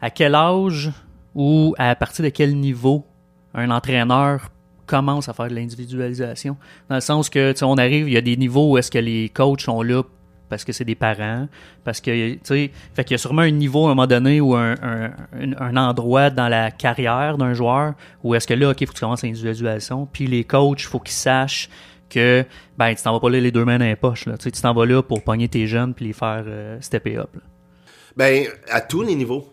à 0.00 0.10
quel 0.10 0.34
âge 0.34 0.90
ou 1.34 1.74
à 1.78 1.94
partir 1.94 2.24
de 2.24 2.30
quel 2.30 2.56
niveau 2.56 3.04
un 3.54 3.70
entraîneur 3.70 4.50
commence 4.86 5.28
à 5.28 5.32
faire 5.32 5.48
de 5.48 5.54
l'individualisation. 5.54 6.56
Dans 6.88 6.96
le 6.96 7.00
sens 7.00 7.30
que, 7.30 7.54
on 7.64 7.76
arrive, 7.76 8.08
il 8.08 8.12
y 8.12 8.16
a 8.16 8.20
des 8.20 8.36
niveaux 8.36 8.72
où 8.72 8.78
est-ce 8.78 8.90
que 8.90 8.98
les 8.98 9.28
coachs 9.28 9.62
sont 9.62 9.82
là 9.82 10.02
parce 10.48 10.64
que 10.64 10.72
c'est 10.74 10.84
des 10.84 10.94
parents, 10.94 11.48
parce 11.82 12.02
que, 12.02 12.34
tu 12.34 12.40
sais, 12.42 12.70
fait 12.92 13.04
qu'il 13.04 13.14
y 13.14 13.14
a 13.14 13.18
sûrement 13.18 13.40
un 13.40 13.50
niveau 13.50 13.86
à 13.86 13.92
un 13.92 13.94
moment 13.94 14.06
donné 14.06 14.38
ou 14.38 14.54
un, 14.54 14.74
un, 15.32 15.76
endroit 15.78 16.28
dans 16.28 16.48
la 16.48 16.70
carrière 16.70 17.38
d'un 17.38 17.54
joueur 17.54 17.94
où 18.22 18.34
est-ce 18.34 18.46
que 18.46 18.52
là, 18.52 18.68
OK, 18.68 18.82
il 18.82 18.86
faut 18.86 18.92
que 18.92 18.98
tu 18.98 19.00
commences 19.02 19.22
l'individualisation, 19.22 20.06
puis 20.12 20.26
les 20.26 20.44
coachs, 20.44 20.82
il 20.82 20.86
faut 20.86 20.98
qu'ils 20.98 21.14
sachent 21.14 21.70
que, 22.10 22.44
ben, 22.76 22.94
tu 22.94 23.02
t'en 23.02 23.14
vas 23.14 23.20
pas 23.20 23.30
là 23.30 23.40
les 23.40 23.50
deux 23.50 23.64
mains 23.64 23.78
dans 23.78 23.86
les 23.86 23.96
poches, 23.96 24.26
là, 24.26 24.36
tu 24.36 24.52
t'en 24.52 24.74
vas 24.74 24.84
là 24.84 25.02
pour 25.02 25.24
pogner 25.24 25.48
tes 25.48 25.66
jeunes 25.66 25.94
puis 25.94 26.08
les 26.08 26.12
faire 26.12 26.44
euh, 26.46 26.76
stepper 26.82 27.16
up. 27.16 27.30
Ben, 28.14 28.44
à 28.70 28.82
tous 28.82 29.00
les 29.00 29.14
niveaux 29.14 29.50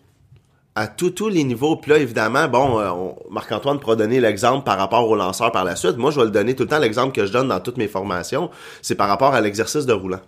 à 0.74 0.86
tous 0.86 1.28
les 1.28 1.44
niveaux. 1.44 1.76
Puis 1.76 1.90
là, 1.90 1.98
évidemment, 1.98 2.48
bon, 2.48 2.80
euh, 2.80 3.12
Marc-Antoine 3.30 3.80
pourra 3.80 3.96
donner 3.96 4.20
l'exemple 4.20 4.64
par 4.64 4.78
rapport 4.78 5.08
au 5.08 5.16
lanceur 5.16 5.50
par 5.52 5.64
la 5.64 5.76
suite. 5.76 5.96
Moi, 5.96 6.10
je 6.10 6.18
vais 6.18 6.26
le 6.26 6.30
donner 6.30 6.54
tout 6.54 6.62
le 6.64 6.68
temps, 6.68 6.78
l'exemple 6.78 7.12
que 7.12 7.26
je 7.26 7.32
donne 7.32 7.48
dans 7.48 7.60
toutes 7.60 7.76
mes 7.76 7.88
formations, 7.88 8.50
c'est 8.82 8.94
par 8.94 9.08
rapport 9.08 9.34
à 9.34 9.40
l'exercice 9.40 9.86
de 9.86 9.92
roulant. 9.92 10.20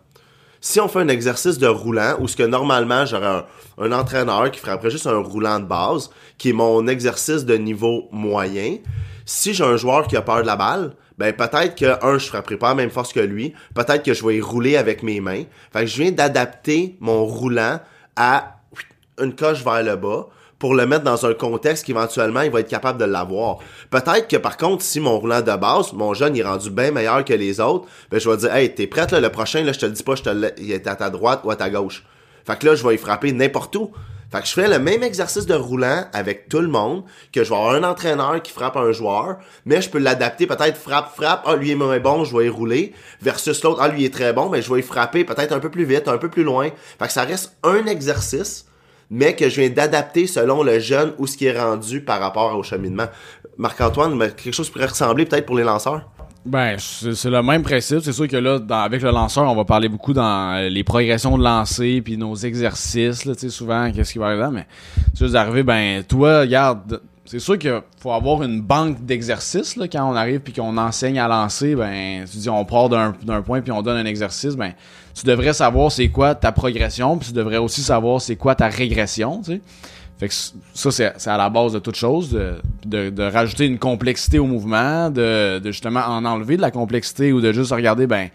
Si 0.60 0.80
on 0.80 0.86
fait 0.86 1.00
un 1.00 1.08
exercice 1.08 1.58
de 1.58 1.66
roulant, 1.66 2.16
où 2.20 2.28
ce 2.28 2.36
que 2.36 2.44
normalement, 2.44 3.04
j'aurais 3.04 3.44
un, 3.78 3.92
entraîneur 3.92 4.50
qui 4.50 4.60
ferait 4.60 4.72
après 4.72 4.90
juste 4.90 5.08
un 5.08 5.18
roulant 5.18 5.58
de 5.58 5.64
base, 5.64 6.10
qui 6.38 6.50
est 6.50 6.52
mon 6.52 6.86
exercice 6.86 7.44
de 7.44 7.56
niveau 7.56 8.08
moyen, 8.12 8.76
si 9.24 9.54
j'ai 9.54 9.64
un 9.64 9.76
joueur 9.76 10.06
qui 10.06 10.16
a 10.16 10.22
peur 10.22 10.42
de 10.42 10.46
la 10.46 10.56
balle, 10.56 10.94
ben 11.18 11.32
peut-être 11.32 11.74
que, 11.74 12.04
un, 12.04 12.18
je 12.18 12.26
frapperai 12.26 12.56
pas 12.56 12.68
la 12.68 12.74
même 12.76 12.90
force 12.90 13.12
que 13.12 13.20
lui, 13.20 13.54
peut-être 13.74 14.04
que 14.04 14.14
je 14.14 14.24
vais 14.24 14.36
y 14.36 14.40
rouler 14.40 14.76
avec 14.76 15.02
mes 15.02 15.20
mains. 15.20 15.44
Fait 15.72 15.80
que 15.80 15.86
je 15.86 16.02
viens 16.02 16.12
d'adapter 16.12 16.96
mon 17.00 17.24
roulant 17.24 17.80
à 18.16 18.61
une 19.20 19.34
coche 19.34 19.64
vers 19.64 19.82
le 19.82 19.96
bas 19.96 20.28
pour 20.58 20.74
le 20.74 20.86
mettre 20.86 21.02
dans 21.02 21.26
un 21.26 21.34
contexte 21.34 21.84
qu'éventuellement 21.84 22.42
il 22.42 22.50
va 22.50 22.60
être 22.60 22.68
capable 22.68 22.98
de 23.00 23.04
l'avoir. 23.04 23.58
Peut-être 23.90 24.28
que 24.28 24.36
par 24.36 24.56
contre, 24.56 24.84
si 24.84 25.00
mon 25.00 25.18
roulant 25.18 25.40
de 25.40 25.56
base, 25.56 25.92
mon 25.92 26.14
jeune 26.14 26.36
il 26.36 26.40
est 26.40 26.44
rendu 26.44 26.70
bien 26.70 26.92
meilleur 26.92 27.24
que 27.24 27.34
les 27.34 27.58
autres, 27.58 27.88
ben 28.10 28.20
je 28.20 28.30
vais 28.30 28.36
dire 28.36 28.54
Hey, 28.54 28.72
t'es 28.72 28.86
prête 28.86 29.12
le 29.12 29.28
prochain, 29.28 29.64
là, 29.64 29.72
je 29.72 29.80
te 29.80 29.86
le 29.86 29.92
dis 29.92 30.04
pas, 30.04 30.14
je 30.14 30.22
te 30.22 30.60
il 30.60 30.70
est 30.70 30.86
à 30.86 30.94
ta 30.94 31.10
droite 31.10 31.40
ou 31.44 31.50
à 31.50 31.56
ta 31.56 31.68
gauche. 31.68 32.04
Fait 32.46 32.56
que 32.58 32.66
là, 32.66 32.74
je 32.74 32.86
vais 32.86 32.94
y 32.94 32.98
frapper 32.98 33.32
n'importe 33.32 33.74
où. 33.76 33.92
Fait 34.32 34.40
que 34.40 34.46
je 34.46 34.52
fais 34.52 34.68
le 34.68 34.78
même 34.78 35.02
exercice 35.02 35.44
de 35.44 35.54
roulant 35.54 36.06
avec 36.14 36.48
tout 36.48 36.60
le 36.60 36.68
monde, 36.68 37.02
que 37.34 37.44
je 37.44 37.50
vais 37.50 37.56
avoir 37.56 37.74
un 37.74 37.82
entraîneur 37.82 38.40
qui 38.40 38.50
frappe 38.50 38.76
un 38.76 38.90
joueur, 38.90 39.36
mais 39.66 39.82
je 39.82 39.90
peux 39.90 39.98
l'adapter, 39.98 40.46
peut-être 40.46 40.78
frappe, 40.78 41.14
frappe, 41.14 41.42
ah 41.44 41.54
lui 41.54 41.72
est 41.72 41.74
moins 41.74 41.98
bon, 42.00 42.24
je 42.24 42.34
vais 42.34 42.46
y 42.46 42.48
rouler, 42.48 42.94
versus 43.20 43.62
l'autre, 43.62 43.80
ah 43.82 43.88
lui 43.88 44.06
est 44.06 44.14
très 44.14 44.32
bon, 44.32 44.48
mais 44.48 44.62
je 44.62 44.72
vais 44.72 44.80
y 44.80 44.82
frapper 44.82 45.24
peut-être 45.24 45.52
un 45.52 45.58
peu 45.58 45.70
plus 45.70 45.84
vite, 45.84 46.08
un 46.08 46.16
peu 46.16 46.30
plus 46.30 46.44
loin. 46.44 46.70
Fait 46.98 47.08
que 47.08 47.12
ça 47.12 47.24
reste 47.24 47.58
un 47.62 47.84
exercice, 47.84 48.64
mais 49.12 49.36
que 49.36 49.48
je 49.50 49.60
viens 49.60 49.68
d'adapter 49.68 50.26
selon 50.26 50.62
le 50.62 50.78
jeune 50.78 51.12
ou 51.18 51.26
ce 51.26 51.36
qui 51.36 51.44
est 51.44 51.60
rendu 51.60 52.00
par 52.00 52.18
rapport 52.18 52.56
au 52.56 52.62
cheminement. 52.62 53.04
Marc-Antoine, 53.58 54.16
mais 54.16 54.30
quelque 54.30 54.54
chose 54.54 54.70
pourrait 54.70 54.86
ressembler 54.86 55.26
peut-être 55.26 55.44
pour 55.44 55.56
les 55.56 55.64
lanceurs? 55.64 56.08
Ben, 56.46 56.76
c'est 56.78 57.30
le 57.30 57.42
même 57.42 57.62
principe. 57.62 58.00
C'est 58.00 58.12
sûr 58.12 58.26
que 58.26 58.36
là, 58.36 58.58
avec 58.70 59.02
le 59.02 59.10
lanceur, 59.10 59.44
on 59.44 59.54
va 59.54 59.66
parler 59.66 59.90
beaucoup 59.90 60.14
dans 60.14 60.56
euh, 60.56 60.68
les 60.70 60.82
progressions 60.82 61.36
de 61.36 61.44
lancer, 61.44 62.00
puis 62.00 62.16
nos 62.16 62.34
exercices, 62.34 63.20
tu 63.20 63.34
sais, 63.36 63.48
souvent, 63.50 63.92
qu'est-ce 63.92 64.14
qui 64.14 64.18
va 64.18 64.26
arriver 64.26 64.40
là, 64.40 64.50
mais 64.50 64.66
c'est 65.12 65.20
juste 65.20 65.34
d'arriver, 65.34 65.62
ben, 65.62 66.02
toi, 66.02 66.40
regarde, 66.40 67.02
c'est 67.24 67.38
sûr 67.38 67.58
qu'il 67.58 67.80
faut 68.00 68.12
avoir 68.12 68.42
une 68.42 68.60
banque 68.60 69.04
d'exercices, 69.04 69.78
quand 69.92 70.10
on 70.10 70.16
arrive 70.16 70.40
puis 70.40 70.52
qu'on 70.52 70.76
enseigne 70.76 71.18
à 71.18 71.28
lancer, 71.28 71.74
ben, 71.74 72.24
tu 72.30 72.36
dis, 72.38 72.50
on 72.50 72.64
part 72.64 72.88
d'un 72.88 73.42
point 73.42 73.60
puis 73.60 73.72
on 73.72 73.82
donne 73.82 73.96
un 73.96 74.06
exercice, 74.06 74.56
ben, 74.56 74.72
tu 75.14 75.24
devrais 75.26 75.52
savoir 75.52 75.92
c'est 75.92 76.08
quoi 76.08 76.34
ta 76.34 76.52
progression, 76.52 77.16
puis 77.18 77.28
tu 77.28 77.34
devrais 77.34 77.58
aussi 77.58 77.82
savoir 77.82 78.20
c'est 78.20 78.36
quoi 78.36 78.54
ta 78.54 78.68
régression, 78.68 79.40
tu 79.44 79.52
sais. 79.52 79.60
Fait 80.18 80.28
que 80.28 80.34
ça, 80.74 80.90
c'est 80.92 81.30
à 81.30 81.36
la 81.36 81.50
base 81.50 81.72
de 81.72 81.80
toute 81.80 81.96
chose, 81.96 82.30
de, 82.30 83.10
de, 83.10 83.22
rajouter 83.24 83.66
une 83.66 83.80
complexité 83.80 84.38
au 84.38 84.46
mouvement, 84.46 85.10
de, 85.10 85.58
de 85.58 85.72
justement 85.72 85.98
en 86.06 86.24
enlever 86.24 86.56
de 86.56 86.60
la 86.60 86.70
complexité 86.70 87.32
ou 87.32 87.40
de 87.40 87.50
juste 87.50 87.72
regarder, 87.72 88.06
ben, 88.06 88.28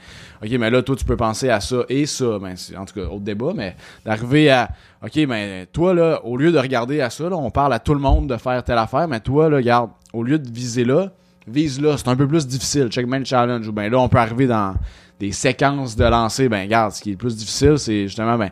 OK, 0.43 0.49
mais 0.51 0.69
là, 0.69 0.81
toi, 0.81 0.97
tu 0.97 1.05
peux 1.05 1.15
penser 1.15 1.49
à 1.49 1.61
ça 1.61 1.77
et 1.87 2.05
ça. 2.05 2.39
Ben, 2.39 2.55
c'est 2.57 2.75
en 2.75 2.85
tout 2.85 2.93
cas, 2.93 3.05
autre 3.05 3.21
débat, 3.21 3.53
mais 3.55 3.75
d'arriver 4.05 4.49
à, 4.49 4.69
OK, 5.03 5.25
ben, 5.27 5.65
toi, 5.71 5.93
là, 5.93 6.21
au 6.25 6.37
lieu 6.37 6.51
de 6.51 6.57
regarder 6.57 7.01
à 7.01 7.09
ça, 7.09 7.29
là, 7.29 7.35
on 7.35 7.51
parle 7.51 7.73
à 7.73 7.79
tout 7.79 7.93
le 7.93 7.99
monde 7.99 8.27
de 8.27 8.37
faire 8.37 8.63
telle 8.63 8.79
affaire, 8.79 9.07
mais 9.07 9.19
toi, 9.19 9.49
là, 9.49 9.57
regarde, 9.57 9.91
au 10.13 10.23
lieu 10.23 10.39
de 10.39 10.49
viser 10.49 10.85
là, 10.85 11.11
vise 11.47 11.79
là. 11.81 11.97
C'est 11.97 12.07
un 12.07 12.15
peu 12.15 12.27
plus 12.27 12.47
difficile. 12.47 12.89
Check 12.89 13.07
man 13.07 13.25
challenge. 13.25 13.67
Ou 13.67 13.71
ben 13.71 13.91
là, 13.91 13.99
on 13.99 14.09
peut 14.09 14.17
arriver 14.17 14.47
dans 14.47 14.75
des 15.19 15.31
séquences 15.31 15.95
de 15.95 16.03
lancer. 16.03 16.49
Ben, 16.49 16.63
regarde, 16.63 16.91
ce 16.91 17.01
qui 17.01 17.09
est 17.09 17.13
le 17.13 17.17
plus 17.17 17.35
difficile, 17.35 17.77
c'est 17.77 18.03
justement, 18.03 18.37
ben, 18.37 18.49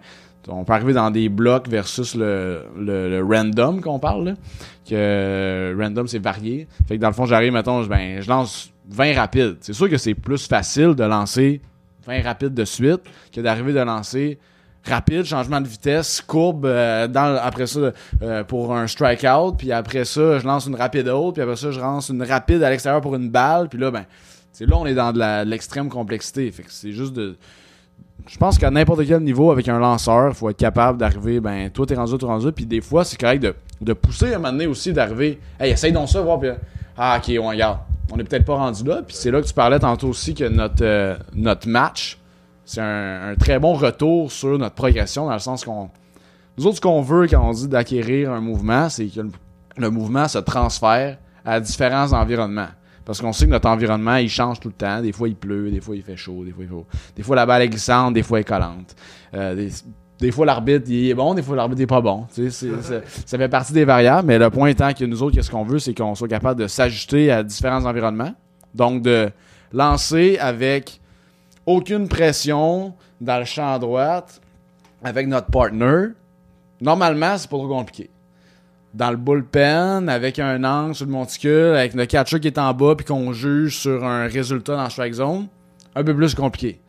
on 0.48 0.64
peut 0.64 0.74
arriver 0.74 0.94
dans 0.94 1.12
des 1.12 1.30
blocs 1.30 1.68
versus 1.68 2.16
le, 2.16 2.66
le, 2.78 3.24
random 3.24 3.82
qu'on 3.82 4.00
parle, 4.00 4.26
là. 4.26 4.34
Que 4.88 5.76
random, 5.78 6.08
c'est 6.08 6.20
varié. 6.20 6.68
Fait 6.88 6.98
que 6.98 7.02
dans 7.02 7.08
le 7.08 7.14
fond, 7.14 7.26
j'arrive, 7.26 7.52
mettons, 7.52 7.84
ben, 7.86 8.22
je 8.22 8.30
lance 8.30 8.72
20 8.90 9.16
rapides. 9.16 9.58
C'est 9.62 9.74
sûr 9.74 9.90
que 9.90 9.98
c'est 9.98 10.14
plus 10.14 10.48
facile 10.48 10.94
de 10.94 11.04
lancer 11.04 11.62
20 12.06 12.22
rapides 12.22 12.54
de 12.54 12.66
suite 12.66 13.02
que 13.34 13.42
d'arriver 13.42 13.74
de 13.74 13.80
lancer 13.80 14.38
rapide, 14.88 15.24
changement 15.24 15.62
de 15.62 15.68
vitesse, 15.68 16.22
courbe 16.22 16.66
euh, 16.66 17.08
dans 17.08 17.38
après 17.42 17.68
ça 17.68 17.92
euh, 18.22 18.44
pour 18.44 18.76
un 18.76 18.88
strikeout, 18.88 19.54
puis 19.58 19.72
après 19.72 20.06
ça, 20.06 20.40
je 20.40 20.46
lance 20.46 20.66
une 20.68 20.76
rapide 20.76 21.08
haute, 21.08 21.36
puis 21.36 21.44
après 21.44 21.56
ça, 21.56 21.72
je 21.72 21.80
lance 21.80 22.10
une 22.10 22.24
rapide 22.24 22.64
à 22.64 22.70
l'extérieur 22.70 23.02
pour 23.02 23.16
une 23.16 23.30
balle, 23.30 23.70
puis 23.70 23.80
là 23.80 23.92
ben 23.92 24.06
c'est 24.52 24.66
là 24.66 24.78
on 24.78 24.86
est 24.86 24.94
dans 24.94 25.12
de 25.12 25.44
l'extrême 25.44 25.90
complexité. 25.90 26.50
Fait 26.52 26.64
que 26.64 26.72
c'est 26.72 26.92
juste 26.92 27.14
de 27.14 27.36
je 28.28 28.38
pense 28.38 28.58
qu'à 28.58 28.72
n'importe 28.72 29.06
quel 29.06 29.22
niveau 29.22 29.52
avec 29.52 29.68
un 29.68 29.78
lanceur, 29.78 30.30
il 30.30 30.34
faut 30.34 30.50
être 30.50 30.58
capable 30.58 30.98
d'arriver 30.98 31.40
ben 31.40 31.70
toi 31.70 31.86
t'es 31.86 31.96
rendu 31.96 32.18
t'es 32.18 32.26
rendu 32.26 32.52
puis 32.52 32.66
des 32.66 32.82
fois 32.82 33.04
c'est 33.04 33.20
correct 33.20 33.44
de, 33.44 33.54
de 33.82 33.94
pousser 33.94 34.34
à 34.34 34.36
un 34.36 34.40
moment 34.40 34.52
donné 34.52 34.68
aussi 34.68 34.94
d'arriver 34.94 35.40
hey 35.60 35.72
essaye 35.72 35.92
donc 35.92 36.10
ça 36.10 36.22
voir 36.22 36.40
puis 36.40 36.50
ah 36.98 37.20
OK, 37.20 37.34
on 37.40 37.50
regarde. 37.50 37.80
On 38.12 38.20
est 38.20 38.24
peut-être 38.24 38.46
pas 38.46 38.56
rendu 38.56 38.84
là, 38.84 39.02
puis 39.06 39.16
c'est 39.16 39.32
là 39.32 39.42
que 39.42 39.48
tu 39.48 39.54
parlais 39.54 39.80
tantôt 39.80 40.10
aussi 40.10 40.34
que 40.34 40.48
notre 40.48 40.84
euh, 40.84 41.16
notre 41.34 41.68
match 41.68 42.20
c'est 42.66 42.82
un, 42.82 43.30
un 43.32 43.36
très 43.36 43.60
bon 43.60 43.74
retour 43.74 44.32
sur 44.32 44.58
notre 44.58 44.76
progression 44.76 45.28
dans 45.28 45.34
le 45.34 45.40
sens 45.40 45.64
qu'on 45.64 45.90
nous 46.58 46.66
autres 46.68 46.78
ce 46.78 46.82
qu'on 46.82 47.02
veut 47.02 47.28
quand 47.28 47.48
on 47.48 47.52
dit 47.52 47.68
d'acquérir 47.68 48.32
un 48.32 48.42
mouvement 48.42 48.90
c'est 48.90 49.06
que 49.08 49.22
le, 49.22 49.32
le 49.78 49.90
mouvement 49.90 50.28
se 50.28 50.38
transfère 50.40 51.18
à 51.44 51.60
différents 51.60 52.12
environnements. 52.14 52.70
Parce 53.04 53.22
qu'on 53.22 53.34
sait 53.34 53.46
que 53.46 53.52
notre 53.52 53.68
environnement 53.70 54.16
il 54.16 54.30
change 54.30 54.60
tout 54.60 54.70
le 54.70 54.74
temps. 54.74 55.00
Des 55.02 55.12
fois 55.12 55.28
il 55.28 55.36
pleut 55.36 55.70
des 55.70 55.80
fois 55.82 55.96
il 55.96 56.02
fait 56.02 56.16
chaud 56.18 56.44
des 56.44 56.52
fois 56.52 56.64
il 56.64 56.70
faut 56.70 56.86
des 57.16 57.22
fois 57.24 57.36
la 57.36 57.46
balle 57.46 57.62
est 57.62 57.70
glissante 57.70 58.14
des 58.16 58.24
fois 58.24 58.40
elle 58.40 58.42
est 58.42 58.48
collante. 58.48 58.96
Euh, 59.36 59.54
des, 59.54 59.70
des 60.18 60.32
fois 60.32 60.46
l'arbitre 60.46 60.86
il 60.90 61.10
est 61.10 61.14
bon 61.14 61.34
des 61.36 61.44
fois 61.44 61.56
l'arbitre 61.56 61.82
est 61.82 61.88
pas 61.88 62.02
bon. 62.02 62.26
Tu 62.34 62.50
sais, 62.50 62.72
c'est- 62.72 62.82
c'est- 63.04 63.04
ça 63.28 63.38
fait 63.38 63.50
partie 63.50 63.74
des 63.74 63.86
variables 63.86 64.26
mais 64.28 64.40
le 64.40 64.50
point 64.50 64.70
étant 64.70 64.92
que 64.94 65.04
nous 65.06 65.22
autres 65.22 65.36
qu'est-ce 65.36 65.52
qu'on 65.52 65.66
veut 65.66 65.78
c'est 65.78 65.94
qu'on 65.94 66.16
soit 66.16 66.28
capable 66.30 66.62
de 66.62 66.68
s'ajuster 66.68 67.30
à 67.32 67.44
différents 67.44 67.86
environnements. 67.86 68.34
Donc 68.74 69.04
de 69.04 69.30
lancer 69.72 70.38
avec 70.40 71.00
aucune 71.66 72.08
pression 72.08 72.94
dans 73.22 73.40
le 73.40 73.46
champ 73.46 73.74
à 73.74 73.80
droite 73.80 74.42
avec 75.04 75.28
notre 75.28 75.48
partner. 75.48 76.08
Normalement, 76.82 77.38
c'est 77.38 77.50
pas 77.50 77.58
trop 77.58 77.68
compliqué. 77.68 78.10
Dans 78.94 79.12
le 79.12 79.18
bullpen, 79.18 80.08
avec 80.08 80.40
un 80.40 80.64
angle 80.64 80.96
sur 80.96 81.06
le 81.06 81.12
monticule, 81.12 81.76
avec 81.76 81.94
le 81.94 82.06
catcher 82.06 82.40
qui 82.40 82.48
est 82.48 82.58
en 82.58 82.74
bas, 82.74 82.96
puis 82.96 83.06
qu'on 83.06 83.34
juge 83.34 83.78
sur 83.78 84.04
un 84.06 84.28
résultat 84.28 84.76
dans 84.76 84.84
la 84.84 84.90
strike 84.90 85.14
zone, 85.14 85.48
un 85.96 86.04
peu 86.04 86.16
plus 86.16 86.34
compliqué. 86.34 86.80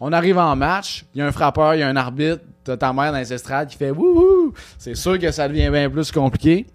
On 0.00 0.12
arrive 0.12 0.38
en 0.38 0.56
match, 0.56 1.04
il 1.14 1.18
y 1.18 1.22
a 1.22 1.26
un 1.26 1.32
frappeur, 1.32 1.74
il 1.74 1.80
y 1.80 1.82
a 1.82 1.88
un 1.88 1.96
arbitre, 1.96 2.42
t'as 2.64 2.76
ta 2.76 2.92
mère 2.92 3.12
dans 3.12 3.18
les 3.18 3.32
estrades 3.32 3.68
qui 3.68 3.76
fait 3.76 3.90
wouhou! 3.90 4.52
C'est 4.78 4.96
sûr 4.96 5.18
que 5.18 5.30
ça 5.30 5.48
devient 5.48 5.70
bien 5.70 5.88
plus 5.88 6.10
compliqué. 6.10 6.66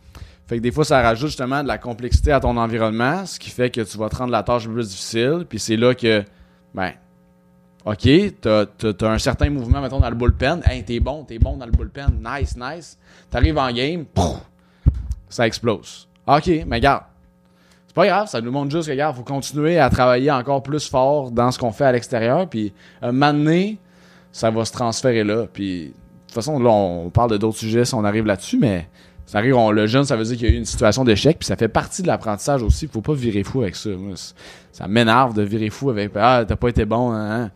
Fait 0.47 0.57
que 0.57 0.61
des 0.61 0.71
fois, 0.71 0.85
ça 0.85 1.01
rajoute 1.01 1.27
justement 1.27 1.61
de 1.61 1.67
la 1.67 1.77
complexité 1.77 2.31
à 2.31 2.39
ton 2.39 2.57
environnement, 2.57 3.25
ce 3.25 3.37
qui 3.37 3.49
fait 3.49 3.69
que 3.69 3.81
tu 3.81 3.97
vas 3.97 4.09
te 4.09 4.15
rendre 4.15 4.31
la 4.31 4.41
tâche 4.41 4.67
plus 4.67 4.89
difficile. 4.89 5.45
Puis 5.47 5.59
c'est 5.59 5.75
là 5.75 5.93
que, 5.93 6.23
ben, 6.73 6.93
OK, 7.85 8.09
t'as 8.41 8.65
as, 8.83 9.05
un 9.05 9.17
certain 9.17 9.49
mouvement, 9.49 9.81
mettons, 9.81 9.99
dans 9.99 10.09
le 10.09 10.15
bullpen. 10.15 10.61
Hey, 10.65 10.83
t'es 10.83 10.99
bon, 10.99 11.23
t'es 11.23 11.39
bon 11.39 11.55
dans 11.57 11.65
le 11.65 11.71
bullpen. 11.71 12.21
Nice, 12.23 12.55
nice. 12.57 12.97
T'arrives 13.29 13.57
en 13.57 13.71
game, 13.71 14.05
ça 15.29 15.47
explose. 15.47 16.07
OK, 16.27 16.49
mais 16.67 16.79
garde. 16.79 17.03
C'est 17.87 17.95
pas 17.95 18.05
grave, 18.05 18.27
ça 18.27 18.39
nous 18.41 18.51
montre 18.51 18.69
juste 18.71 18.87
que, 18.87 18.91
regarde, 18.91 19.15
faut 19.15 19.23
continuer 19.23 19.79
à 19.79 19.89
travailler 19.89 20.29
encore 20.31 20.61
plus 20.61 20.87
fort 20.87 21.31
dans 21.31 21.49
ce 21.51 21.57
qu'on 21.57 21.71
fait 21.71 21.85
à 21.85 21.91
l'extérieur. 21.91 22.47
Puis, 22.47 22.71
un 23.01 23.11
moment 23.11 23.33
donné, 23.33 23.79
ça 24.31 24.51
va 24.51 24.63
se 24.65 24.71
transférer 24.71 25.23
là. 25.23 25.47
Puis, 25.51 25.85
de 25.87 25.91
toute 26.27 26.35
façon, 26.35 26.59
là, 26.59 26.69
on 26.69 27.09
parle 27.09 27.31
de 27.31 27.37
d'autres 27.37 27.57
sujets 27.57 27.85
si 27.85 27.95
on 27.95 28.03
arrive 28.05 28.25
là-dessus, 28.25 28.59
mais 28.59 28.87
ça 29.25 29.39
arrive, 29.39 29.55
on- 29.55 29.71
le 29.71 29.87
jeune, 29.87 30.03
ça 30.03 30.15
veut 30.15 30.23
dire 30.23 30.37
qu'il 30.37 30.47
y 30.47 30.51
a 30.51 30.53
eu 30.53 30.57
une 30.57 30.65
situation 30.65 31.03
d'échec, 31.03 31.39
puis 31.39 31.47
ça 31.47 31.55
fait 31.55 31.67
partie 31.67 32.03
de 32.03 32.07
l'apprentissage 32.07 32.61
aussi. 32.61 32.87
Faut 32.87 33.01
pas 33.01 33.13
virer 33.13 33.43
fou 33.43 33.61
avec 33.63 33.75
ça. 33.75 33.89
Ça 34.71 34.87
m'énerve 34.87 35.33
de 35.33 35.41
virer 35.41 35.69
fou 35.71 35.89
avec 35.89 36.11
Ah, 36.15 36.43
t'as 36.47 36.55
pas 36.57 36.69
été 36.69 36.85
bon, 36.85 37.11
hein, 37.11 37.45
hein. 37.45 37.51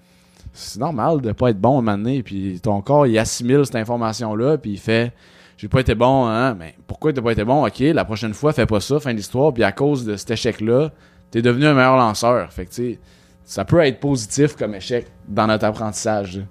C'est 0.54 0.80
normal 0.80 1.20
de 1.22 1.32
pas 1.32 1.50
être 1.50 1.60
bon 1.60 1.78
à 1.78 1.80
un 1.80 1.82
moment 1.82 1.98
donné, 1.98 2.22
puis 2.22 2.60
ton 2.62 2.80
corps, 2.82 3.08
il 3.08 3.18
assimile 3.18 3.66
cette 3.66 3.76
information-là, 3.76 4.60
puis 4.60 4.72
il 4.72 4.80
fait 4.80 5.12
J'ai 5.58 5.68
pas 5.68 5.80
été 5.80 5.96
bon, 5.96 6.28
hein, 6.28 6.54
mais 6.54 6.76
pourquoi 6.86 7.12
t'as 7.12 7.22
pas 7.22 7.32
été 7.32 7.44
bon? 7.44 7.66
Ok, 7.66 7.80
la 7.80 8.06
prochaine 8.06 8.34
fois, 8.34 8.54
fais 8.54 8.68
pas 8.68 8.80
ça, 8.80 9.00
fin 9.00 9.14
d'histoire, 9.14 9.52
puis 9.52 9.64
à 9.64 9.72
cause 9.72 10.06
de 10.06 10.16
cet 10.16 10.32
échec-là, 10.32 10.92
t'es 11.32 11.42
devenu 11.42 11.66
un 11.66 11.74
meilleur 11.74 11.98
lanceur. 11.98 12.52
Fait 12.54 12.66
que, 12.66 12.98
ça 13.44 13.66
peut 13.66 13.80
être 13.80 14.00
positif 14.00 14.56
comme 14.56 14.76
échec 14.76 15.08
dans 15.28 15.48
notre 15.48 15.66
apprentissage. 15.66 16.42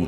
Là. 0.00 0.06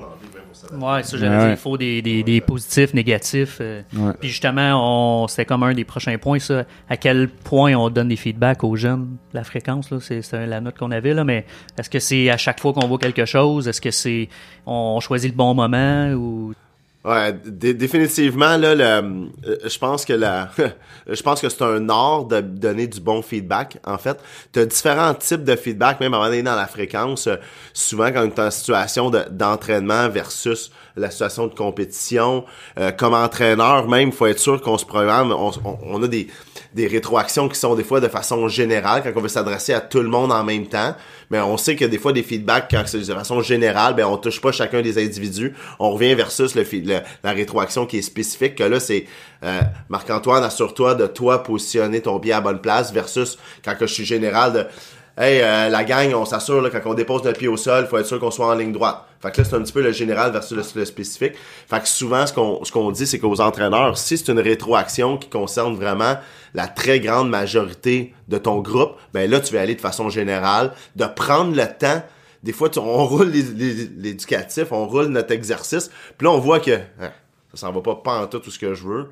Ouais, 0.96 1.02
ça, 1.02 1.18
j'allais 1.18 1.34
Ouais. 1.36 1.42
dire, 1.42 1.50
il 1.50 1.56
faut 1.56 1.76
des, 1.76 2.00
des, 2.00 2.22
des 2.22 2.40
positifs, 2.40 2.94
négatifs. 2.94 3.58
euh, 3.60 3.82
Ouais. 3.94 4.12
Puis 4.18 4.28
justement, 4.30 5.22
on, 5.22 5.28
c'était 5.28 5.44
comme 5.44 5.62
un 5.62 5.74
des 5.74 5.84
prochains 5.84 6.16
points, 6.16 6.38
ça. 6.38 6.64
À 6.88 6.96
quel 6.96 7.28
point 7.28 7.74
on 7.74 7.90
donne 7.90 8.08
des 8.08 8.16
feedbacks 8.16 8.64
aux 8.64 8.74
jeunes, 8.76 9.16
la 9.32 9.44
fréquence, 9.44 9.90
là, 9.90 9.98
c'est, 10.00 10.22
c'est 10.22 10.46
la 10.46 10.60
note 10.60 10.78
qu'on 10.78 10.90
avait, 10.90 11.12
là. 11.12 11.24
Mais 11.24 11.44
est-ce 11.78 11.90
que 11.90 11.98
c'est 11.98 12.30
à 12.30 12.36
chaque 12.36 12.60
fois 12.60 12.72
qu'on 12.72 12.86
voit 12.86 12.98
quelque 12.98 13.24
chose? 13.26 13.68
Est-ce 13.68 13.80
que 13.80 13.90
c'est, 13.90 14.28
on 14.64 15.00
choisit 15.00 15.30
le 15.32 15.36
bon 15.36 15.54
moment 15.54 16.10
ou. 16.12 16.54
Ouais, 17.04 17.34
dé- 17.44 17.74
définitivement 17.74 18.56
là, 18.56 18.74
le, 18.74 18.82
euh, 18.82 19.56
je 19.66 19.78
pense 19.78 20.06
que 20.06 20.14
la, 20.14 20.48
je 21.06 21.20
pense 21.22 21.42
que 21.42 21.50
c'est 21.50 21.62
un 21.62 21.86
art 21.90 22.24
de 22.24 22.40
donner 22.40 22.86
du 22.86 22.98
bon 22.98 23.20
feedback. 23.20 23.76
En 23.84 23.98
fait, 23.98 24.18
tu 24.54 24.60
as 24.60 24.64
différents 24.64 25.12
types 25.12 25.44
de 25.44 25.54
feedback, 25.54 26.00
même 26.00 26.14
avant 26.14 26.24
d'aller 26.24 26.42
dans 26.42 26.56
la 26.56 26.66
fréquence. 26.66 27.26
Euh, 27.26 27.36
souvent, 27.74 28.10
quand 28.10 28.26
tu 28.30 28.40
es 28.40 28.44
en 28.44 28.50
situation 28.50 29.10
de- 29.10 29.26
d'entraînement 29.30 30.08
versus 30.08 30.70
la 30.96 31.10
situation 31.10 31.46
de 31.46 31.54
compétition, 31.54 32.44
euh, 32.78 32.92
comme 32.92 33.14
entraîneur, 33.14 33.88
même, 33.88 34.12
faut 34.12 34.26
être 34.26 34.38
sûr 34.38 34.60
qu'on 34.60 34.78
se 34.78 34.84
programme. 34.86 35.32
On, 35.32 35.50
on- 35.64 35.78
on 35.84 36.02
a 36.02 36.08
des 36.08 36.28
des 36.72 36.88
rétroactions 36.88 37.48
qui 37.48 37.56
sont 37.56 37.76
des 37.76 37.84
fois 37.84 38.00
de 38.00 38.08
façon 38.08 38.48
générale 38.48 39.02
quand 39.04 39.12
on 39.14 39.20
veut 39.20 39.28
s'adresser 39.28 39.72
à 39.74 39.80
tout 39.80 40.00
le 40.02 40.08
monde 40.08 40.32
en 40.32 40.42
même 40.42 40.66
temps. 40.66 40.96
Mais 41.30 41.38
on 41.40 41.56
sait 41.56 41.76
que 41.76 41.84
des 41.84 41.98
fois 41.98 42.12
des 42.12 42.24
feedbacks 42.24 42.66
quand 42.68 42.82
c'est 42.86 42.98
de 42.98 43.14
façon 43.14 43.40
générale, 43.42 43.94
ben 43.94 44.04
on 44.06 44.16
touche 44.16 44.40
pas 44.40 44.50
chacun 44.50 44.82
des 44.82 44.98
individus. 44.98 45.54
On 45.78 45.92
revient 45.92 46.14
versus 46.16 46.56
le, 46.56 46.64
le- 46.72 46.98
la 47.22 47.30
rétroaction 47.30 47.86
qui 47.86 47.98
est 47.98 48.02
spécifique. 48.02 48.56
Que 48.56 48.64
là 48.64 48.80
c'est 48.80 49.06
euh, 49.44 49.60
Marc-Antoine 49.88 50.42
assure-toi 50.42 50.96
de 50.96 51.06
toi 51.06 51.44
positionner 51.44 52.00
ton 52.00 52.18
pied 52.18 52.32
à 52.32 52.40
bonne 52.40 52.60
place 52.60 52.92
versus 52.92 53.38
quand 53.64 53.76
que 53.76 53.86
je 53.86 53.94
suis 53.94 54.04
général 54.04 54.52
de 54.52 54.66
Hey, 55.16 55.40
euh, 55.42 55.68
la 55.68 55.84
gang, 55.84 56.12
on 56.14 56.24
s'assure 56.24 56.68
quand 56.72 56.90
on 56.90 56.94
dépose 56.94 57.22
notre 57.22 57.38
pied 57.38 57.46
au 57.46 57.56
sol, 57.56 57.86
faut 57.86 57.98
être 57.98 58.06
sûr 58.06 58.18
qu'on 58.18 58.32
soit 58.32 58.48
en 58.48 58.54
ligne 58.54 58.72
droite. 58.72 59.04
Fait 59.22 59.30
que 59.30 59.40
là, 59.40 59.46
c'est 59.48 59.54
un 59.54 59.62
petit 59.62 59.72
peu 59.72 59.80
le 59.80 59.92
général 59.92 60.32
versus 60.32 60.74
le, 60.74 60.84
spécifique. 60.84 61.34
Fait 61.68 61.80
que 61.80 61.86
souvent, 61.86 62.26
ce 62.26 62.32
qu'on 62.32 62.64
ce 62.64 62.72
qu'on 62.72 62.90
dit, 62.90 63.06
c'est 63.06 63.20
qu'aux 63.20 63.40
entraîneurs, 63.40 63.96
si 63.96 64.18
c'est 64.18 64.32
une 64.32 64.40
rétroaction 64.40 65.16
qui 65.16 65.28
concerne 65.28 65.76
vraiment 65.76 66.16
la 66.52 66.66
très 66.66 66.98
grande 66.98 67.30
majorité 67.30 68.12
de 68.26 68.38
ton 68.38 68.58
groupe, 68.58 68.96
ben 69.12 69.30
là, 69.30 69.38
tu 69.38 69.54
vas 69.54 69.60
aller 69.60 69.76
de 69.76 69.80
façon 69.80 70.08
générale, 70.08 70.72
de 70.96 71.04
prendre 71.04 71.54
le 71.54 71.66
temps. 71.78 72.02
Des 72.42 72.52
fois, 72.52 72.68
tu- 72.68 72.80
on 72.80 73.06
roule 73.06 73.30
l'éducatif, 73.30 74.72
on 74.72 74.86
roule 74.88 75.06
notre 75.06 75.30
exercice, 75.30 75.92
puis 76.18 76.26
là, 76.26 76.32
on 76.32 76.38
voit 76.38 76.58
que 76.58 76.72
hein, 76.72 77.12
ça 77.54 77.68
s'en 77.68 77.72
va 77.72 77.82
pas 77.82 77.94
pas 77.94 78.26
tout 78.26 78.50
ce 78.50 78.58
que 78.58 78.74
je 78.74 78.82
veux. 78.82 79.10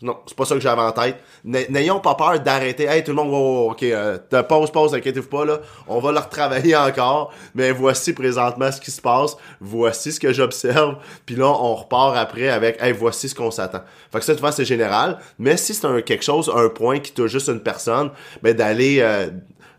Non, 0.00 0.18
c'est 0.26 0.36
pas 0.36 0.44
ça 0.44 0.54
que 0.54 0.60
j'avais 0.60 0.80
en 0.80 0.92
tête. 0.92 1.16
N'ayons 1.44 1.98
pas 1.98 2.14
peur 2.14 2.38
d'arrêter. 2.38 2.84
Hey, 2.84 3.02
tout 3.02 3.10
le 3.10 3.16
monde, 3.16 3.72
ok, 3.72 3.82
euh, 3.82 4.18
pause, 4.48 4.70
pause, 4.70 4.94
inquiétez-vous 4.94 5.28
pas, 5.28 5.44
là. 5.44 5.58
On 5.88 5.98
va 5.98 6.12
leur 6.12 6.28
travailler 6.28 6.76
encore. 6.76 7.32
Mais 7.52 7.72
voici 7.72 8.12
présentement 8.12 8.70
ce 8.70 8.80
qui 8.80 8.92
se 8.92 9.00
passe. 9.00 9.36
Voici 9.60 10.12
ce 10.12 10.20
que 10.20 10.32
j'observe. 10.32 10.98
Puis 11.26 11.34
là, 11.34 11.46
on 11.46 11.74
repart 11.74 12.16
après 12.16 12.48
avec, 12.48 12.80
hey, 12.80 12.92
voici 12.92 13.28
ce 13.28 13.34
qu'on 13.34 13.50
s'attend. 13.50 13.80
Fait 14.12 14.20
que 14.20 14.24
ça, 14.24 14.36
souvent, 14.36 14.52
c'est 14.52 14.64
général. 14.64 15.18
Mais 15.36 15.56
si 15.56 15.74
c'est 15.74 15.86
un, 15.86 16.00
quelque 16.00 16.24
chose, 16.24 16.48
un 16.54 16.68
point 16.68 17.00
qui 17.00 17.12
touche 17.12 17.32
juste 17.32 17.48
une 17.48 17.60
personne, 17.60 18.10
ben, 18.40 18.54
d'aller, 18.54 18.98
euh, 19.00 19.30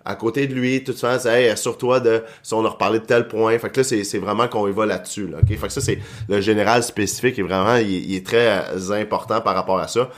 à 0.09 0.15
côté 0.15 0.47
de 0.47 0.55
lui, 0.55 0.83
tout 0.83 0.93
ça, 0.93 1.19
c'est 1.19 1.43
hey, 1.43 1.49
assure-toi 1.49 1.99
de 1.99 2.23
si 2.41 2.55
on 2.55 2.65
a 2.65 2.69
reparlé 2.69 2.97
de 2.97 3.05
tel 3.05 3.27
point. 3.27 3.57
Fait 3.59 3.69
que 3.69 3.81
là, 3.81 3.83
c'est, 3.83 4.17
vraiment 4.17 4.47
qu'on 4.47 4.67
y 4.67 4.71
va 4.71 4.87
là-dessus. 4.87 5.27
Là, 5.27 5.37
ok? 5.43 5.49
Fait 5.49 5.67
que 5.67 5.73
ça, 5.73 5.81
c'est 5.81 5.99
le 6.27 6.41
général 6.41 6.81
spécifique 6.81 7.37
et 7.37 7.43
vraiment, 7.43 7.75
il, 7.75 8.15
est 8.15 8.25
très 8.25 8.63
euh, 8.73 8.99
important 8.99 9.39
par 9.39 9.53
rapport 9.53 9.79
à 9.79 9.87
ça. 9.87 10.09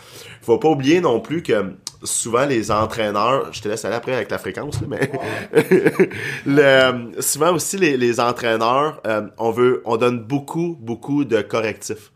Faut 0.41 0.57
pas 0.57 0.69
oublier 0.69 1.01
non 1.01 1.19
plus 1.19 1.43
que 1.43 1.73
souvent 2.03 2.45
les 2.45 2.71
entraîneurs, 2.71 3.51
je 3.51 3.61
te 3.61 3.67
laisse 3.67 3.83
aller 3.83 3.95
après 3.95 4.15
avec 4.15 4.31
la 4.31 4.37
fréquence, 4.37 4.79
là, 4.81 4.87
mais 4.87 5.11
souvent 7.21 7.53
aussi 7.53 7.75
les, 7.77 7.97
les 7.97 8.21
entraîneurs, 8.21 9.01
euh, 9.05 9.23
on 9.37 9.51
veut, 9.51 9.81
on 9.83 9.97
donne 9.97 10.21
beaucoup, 10.21 10.77
beaucoup 10.79 11.25
de 11.25 11.41
correctifs. 11.41 12.13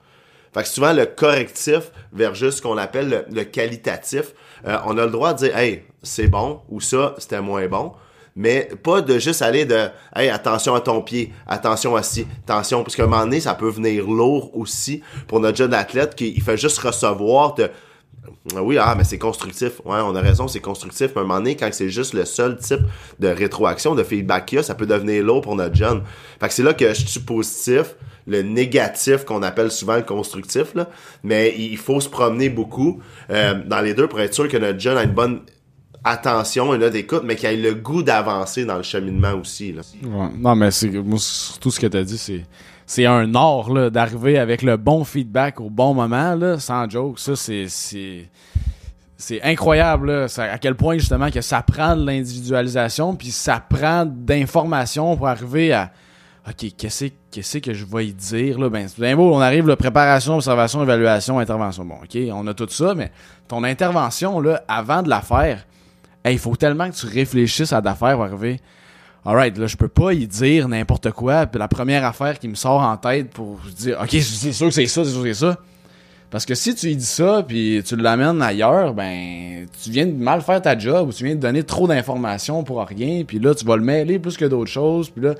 Fait 0.55 0.63
que 0.63 0.69
souvent, 0.69 0.93
le 0.93 1.05
correctif 1.05 1.91
versus 2.13 2.55
ce 2.55 2.61
qu'on 2.61 2.77
appelle 2.77 3.09
le, 3.09 3.25
le 3.29 3.43
qualitatif, 3.43 4.33
euh, 4.65 4.77
on 4.85 4.97
a 4.97 5.03
le 5.03 5.11
droit 5.11 5.33
de 5.33 5.39
dire, 5.39 5.57
hey, 5.57 5.83
c'est 6.01 6.27
bon, 6.27 6.61
ou 6.69 6.79
ça, 6.79 7.13
c'était 7.17 7.41
moins 7.41 7.67
bon. 7.67 7.91
Mais 8.37 8.69
pas 8.81 9.01
de 9.01 9.19
juste 9.19 9.41
aller 9.41 9.65
de, 9.65 9.89
hey, 10.15 10.29
attention 10.29 10.73
à 10.73 10.79
ton 10.79 11.01
pied, 11.01 11.33
attention 11.45 11.97
à 11.97 12.03
ci, 12.03 12.25
attention, 12.47 12.83
parce 12.83 12.95
qu'à 12.95 13.03
un 13.03 13.07
moment 13.07 13.25
donné, 13.25 13.41
ça 13.41 13.53
peut 13.53 13.67
venir 13.67 14.07
lourd 14.07 14.55
aussi 14.55 15.01
pour 15.27 15.41
notre 15.41 15.57
jeune 15.57 15.73
athlète 15.73 16.15
qui 16.15 16.31
il 16.33 16.41
fait 16.41 16.57
juste 16.57 16.77
recevoir 16.77 17.55
de, 17.55 17.69
oui, 18.55 18.77
ah, 18.79 18.95
mais 18.97 19.03
c'est 19.03 19.17
constructif. 19.17 19.81
Ouais, 19.85 19.99
on 20.03 20.15
a 20.15 20.21
raison, 20.21 20.47
c'est 20.47 20.59
constructif. 20.59 21.11
Mais 21.15 21.21
à 21.21 21.23
un 21.23 21.27
moment 21.27 21.39
donné, 21.39 21.55
quand 21.55 21.69
c'est 21.71 21.89
juste 21.89 22.13
le 22.13 22.25
seul 22.25 22.57
type 22.57 22.81
de 23.19 23.27
rétroaction, 23.27 23.95
de 23.95 24.03
feedback 24.03 24.45
qu'il 24.45 24.57
y 24.57 24.59
a, 24.59 24.63
ça 24.63 24.75
peut 24.75 24.85
devenir 24.85 25.23
lourd 25.23 25.41
pour 25.41 25.55
notre 25.55 25.75
jeune. 25.75 26.01
Fait 26.39 26.47
que 26.47 26.53
c'est 26.53 26.63
là 26.63 26.73
que 26.73 26.93
je 26.93 27.05
suis 27.05 27.19
positif, 27.19 27.95
le 28.27 28.41
négatif 28.41 29.25
qu'on 29.25 29.43
appelle 29.43 29.71
souvent 29.71 29.95
le 29.95 30.03
constructif, 30.03 30.75
là. 30.75 30.89
Mais 31.23 31.55
il 31.57 31.77
faut 31.77 31.99
se 31.99 32.09
promener 32.09 32.49
beaucoup 32.49 33.01
euh, 33.29 33.55
dans 33.65 33.81
les 33.81 33.93
deux 33.93 34.07
pour 34.07 34.19
être 34.19 34.33
sûr 34.33 34.47
que 34.47 34.57
notre 34.57 34.79
jeune 34.79 34.97
a 34.97 35.03
une 35.03 35.13
bonne 35.13 35.41
attention, 36.05 36.73
une 36.73 36.81
note 36.81 36.93
d'écoute, 36.93 37.23
mais 37.25 37.35
qu'il 37.35 37.49
ait 37.49 37.57
le 37.57 37.73
goût 37.73 38.03
d'avancer 38.03 38.63
dans 38.63 38.77
le 38.77 38.83
cheminement 38.83 39.33
aussi, 39.33 39.73
là. 39.73 39.81
Non, 40.37 40.55
mais 40.55 40.71
c'est 40.71 40.91
surtout 41.17 41.71
ce 41.71 41.79
que 41.79 41.87
tu 41.87 41.97
as 41.97 42.03
dit, 42.03 42.17
c'est 42.17 42.43
c'est 42.85 43.05
un 43.05 43.33
art 43.33 43.71
là 43.71 43.89
d'arriver 43.89 44.37
avec 44.37 44.61
le 44.61 44.77
bon 44.77 45.03
feedback 45.03 45.59
au 45.59 45.69
bon 45.69 45.93
moment 45.93 46.35
là, 46.35 46.59
sans 46.59 46.89
joke. 46.89 47.19
Ça 47.19 47.35
c'est 47.35 47.67
c'est 49.17 49.41
incroyable 49.41 50.11
là, 50.11 50.27
à 50.37 50.57
quel 50.59 50.75
point 50.75 50.97
justement 50.97 51.31
que 51.31 51.41
ça 51.41 51.61
prend 51.61 51.95
de 51.95 52.05
l'individualisation 52.05 53.15
puis 53.15 53.31
ça 53.31 53.59
prend 53.59 54.05
d'informations 54.05 55.15
pour 55.17 55.27
arriver 55.27 55.73
à 55.73 55.91
OK, 56.47 56.73
qu'est-ce 56.77 57.05
qu'est-ce 57.31 57.57
que 57.57 57.73
je 57.73 57.85
vais 57.85 58.07
y 58.07 58.13
dire 58.13 58.59
là? 58.59 58.69
Ben 58.69 58.87
c'est 58.87 59.15
beau, 59.15 59.33
on 59.33 59.41
arrive 59.41 59.67
là, 59.67 59.75
préparation, 59.75 60.35
observation, 60.35 60.83
évaluation, 60.83 61.39
intervention. 61.39 61.85
Bon, 61.85 61.95
OK, 62.03 62.15
on 62.31 62.45
a 62.45 62.53
tout 62.53 62.69
ça 62.69 62.93
mais 62.93 63.11
ton 63.47 63.63
intervention 63.63 64.39
là 64.39 64.63
avant 64.67 65.01
de 65.01 65.09
la 65.09 65.21
faire, 65.21 65.65
il 66.31 66.39
faut 66.39 66.55
tellement 66.55 66.89
que 66.89 66.95
tu 66.95 67.05
réfléchisses 67.05 67.73
à 67.73 67.81
ta 67.81 67.95
faire 67.95 68.15
pour 68.15 68.23
arriver 68.23 68.59
Alright, 69.27 69.57
là, 69.57 69.65
je 69.65 69.75
peux 69.75 69.87
pas 69.87 70.13
y 70.13 70.27
dire 70.27 70.67
n'importe 70.67 71.09
quoi. 71.09 71.47
Puis 71.47 71.57
la 71.57 71.67
première 71.67 72.05
affaire 72.05 72.37
qui 72.37 72.47
me 72.47 72.53
sort 72.53 72.81
en 72.81 72.95
tête 72.95 73.31
pour 73.31 73.59
dire, 73.75 73.99
OK, 73.99 74.11
c'est 74.11 74.51
sûr 74.53 74.67
que 74.67 74.73
c'est 74.73 74.85
ça, 74.85 75.03
c'est 75.03 75.11
sûr 75.11 75.23
que 75.23 75.33
c'est 75.33 75.45
ça. 75.45 75.57
Parce 76.29 76.45
que 76.45 76.53
si 76.53 76.75
tu 76.75 76.91
y 76.91 76.95
dis 76.95 77.05
ça, 77.05 77.43
puis 77.47 77.81
tu 77.83 77.95
l'amènes 77.95 78.41
ailleurs, 78.41 78.93
ben, 78.93 79.65
tu 79.81 79.89
viens 79.89 80.05
de 80.05 80.11
mal 80.11 80.41
faire 80.41 80.61
ta 80.61 80.77
job, 80.77 81.07
ou 81.07 81.13
tu 81.13 81.23
viens 81.23 81.35
de 81.35 81.39
donner 81.39 81.63
trop 81.63 81.87
d'informations 81.87 82.63
pour 82.63 82.85
rien, 82.85 83.23
puis 83.23 83.39
là, 83.39 83.55
tu 83.55 83.65
vas 83.65 83.77
le 83.77 83.83
mêler 83.83 84.19
plus 84.19 84.37
que 84.37 84.45
d'autres 84.45 84.69
choses, 84.69 85.09
puis 85.09 85.23
là, 85.23 85.35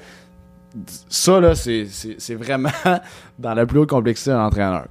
ça, 1.10 1.40
là, 1.40 1.54
c'est 1.54 2.36
vraiment 2.36 2.70
dans 3.40 3.54
la 3.54 3.66
plus 3.66 3.80
haute 3.80 3.90
complexité 3.90 4.32
d'un 4.32 4.46
entraîneur. 4.46 4.88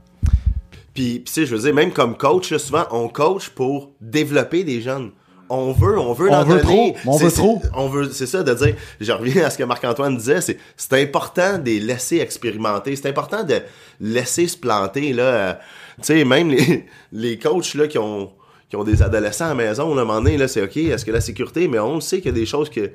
Puis, 0.92 1.22
tu 1.24 1.32
sais, 1.32 1.46
je 1.46 1.56
veux 1.56 1.62
dire, 1.62 1.74
même 1.74 1.90
comme 1.90 2.16
coach, 2.16 2.54
souvent, 2.56 2.84
on 2.92 3.08
coach 3.08 3.48
pour 3.48 3.90
développer 4.00 4.62
des 4.62 4.80
jeunes. 4.80 5.10
On 5.50 5.72
veut, 5.72 5.98
on 5.98 6.12
veut 6.14 6.30
On 6.30 6.42
veut 6.44 6.60
donner. 6.62 6.94
trop, 6.94 7.10
on 7.12 7.18
C'est- 7.18 7.24
veut 7.26 7.30
trop. 7.32 7.62
On 7.74 7.88
veut, 7.88 8.10
c'est 8.12 8.26
ça, 8.26 8.42
de 8.42 8.54
dire, 8.54 8.74
je 9.00 9.12
reviens 9.12 9.44
à 9.44 9.50
ce 9.50 9.58
que 9.58 9.64
Marc-Antoine 9.64 10.16
disait, 10.16 10.40
c'est, 10.40 10.58
c'est 10.76 11.00
important 11.02 11.58
de 11.58 11.64
les 11.66 11.80
laisser 11.80 12.18
expérimenter. 12.18 12.96
C'est 12.96 13.08
important 13.08 13.44
de 13.44 13.60
laisser 14.00 14.48
se 14.48 14.56
planter, 14.56 15.12
là. 15.12 15.22
euh, 15.22 15.52
tu 15.98 16.04
sais, 16.04 16.24
même 16.24 16.48
les, 16.50 16.86
les 17.12 17.38
coachs, 17.38 17.74
là, 17.74 17.86
qui 17.86 17.98
ont, 17.98 18.32
qui 18.70 18.76
ont 18.76 18.84
des 18.84 19.02
adolescents 19.02 19.44
à 19.44 19.48
la 19.48 19.54
maison, 19.54 19.94
là, 19.94 20.00
à 20.00 20.04
un 20.04 20.06
moment 20.06 20.20
donné, 20.22 20.36
là, 20.38 20.48
c'est 20.48 20.62
OK, 20.62 20.76
est-ce 20.76 21.04
que 21.04 21.10
la 21.12 21.20
sécurité, 21.20 21.68
mais 21.68 21.78
on 21.78 22.00
sait 22.00 22.16
qu'il 22.18 22.26
y 22.26 22.34
a 22.34 22.38
des 22.38 22.46
choses 22.46 22.70
que 22.70 22.90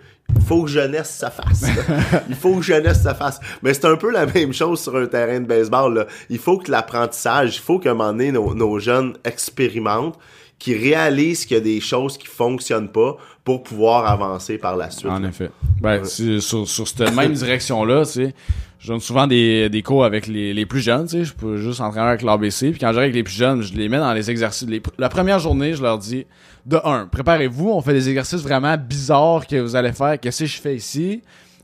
faut 0.48 0.64
que 0.64 0.70
jeunesse 0.70 1.10
ça 1.10 1.30
fasse. 1.32 1.64
il 2.30 2.36
faut 2.36 2.56
que 2.56 2.62
jeunesse 2.64 3.02
ça 3.04 3.14
fasse. 3.14 3.40
Mais 3.62 3.74
c'est 3.74 3.86
un 3.86 3.96
peu 3.96 4.12
la 4.12 4.26
même 4.26 4.54
chose 4.54 4.80
sur 4.82 4.96
un 4.98 5.06
terrain 5.06 5.40
de 5.40 5.46
baseball. 5.46 5.94
Là. 5.94 6.08
Il 6.30 6.40
faut 6.40 6.58
que 6.58 6.70
l'apprentissage, 6.72 7.56
il 7.58 7.62
faut 7.62 7.80
qu'à 7.80 7.92
un 7.92 7.94
moment 7.94 8.12
donné, 8.12 8.32
nos, 8.32 8.54
nos 8.56 8.80
jeunes 8.80 9.14
expérimentent, 9.24 10.18
qu'ils 10.60 10.78
réalisent 10.78 11.46
qu'il 11.46 11.56
y 11.56 11.60
a 11.60 11.64
des 11.64 11.80
choses 11.80 12.18
qui 12.18 12.28
fonctionnent 12.28 12.92
pas 12.92 13.16
pour 13.46 13.64
pouvoir 13.64 14.06
avancer 14.12 14.58
par 14.58 14.76
la 14.78 14.92
suite. 14.92 15.10
En 15.10 15.20
là. 15.20 15.30
effet. 15.30 15.50
Ben, 15.82 16.04
sur, 16.06 16.68
sur 16.68 16.88
cette 16.88 17.16
même 17.16 17.34
direction-là, 17.44 18.06
tu 18.06 18.12
sais, 18.12 18.36
je 18.80 18.88
donne 18.90 19.00
souvent 19.00 19.26
des, 19.26 19.70
des 19.70 19.82
cours 19.82 20.04
avec 20.06 20.28
les, 20.28 20.54
les 20.54 20.66
plus 20.66 20.82
jeunes, 20.82 21.06
tu 21.06 21.12
sais, 21.20 21.24
je 21.24 21.34
peux 21.34 21.58
juste 21.58 21.80
entraîner 21.82 22.08
avec 22.10 22.22
l'ABC, 22.22 22.72
puis 22.72 22.80
quand 22.80 22.88
j'arrive 22.94 22.98
avec 23.00 23.16
les 23.16 23.24
plus 23.24 23.34
jeunes, 23.34 23.62
je 23.62 23.74
les 23.74 23.88
mets 23.90 23.98
dans 23.98 24.14
les 24.14 24.30
exercices. 24.30 24.68
les- 24.68 24.82
la 24.98 25.10
première 25.10 25.40
journée, 25.40 25.74
je 25.74 25.82
leur 25.82 25.98
dis, 25.98 26.26
de 26.66 26.78
un, 26.84 27.08
préparez-vous, 27.08 27.70
on 27.70 27.82
fait 27.82 27.94
des 27.94 28.10
exercices 28.10 28.42
vraiment 28.42 28.76
bizarres 28.78 29.48
que 29.48 29.56
vous 29.56 29.76
allez 29.76 29.94
faire, 29.94 30.20
qu'est-ce 30.20 30.40
que 30.44 30.46
je 30.50 30.60
fais 30.62 30.76
ici, 30.76 31.22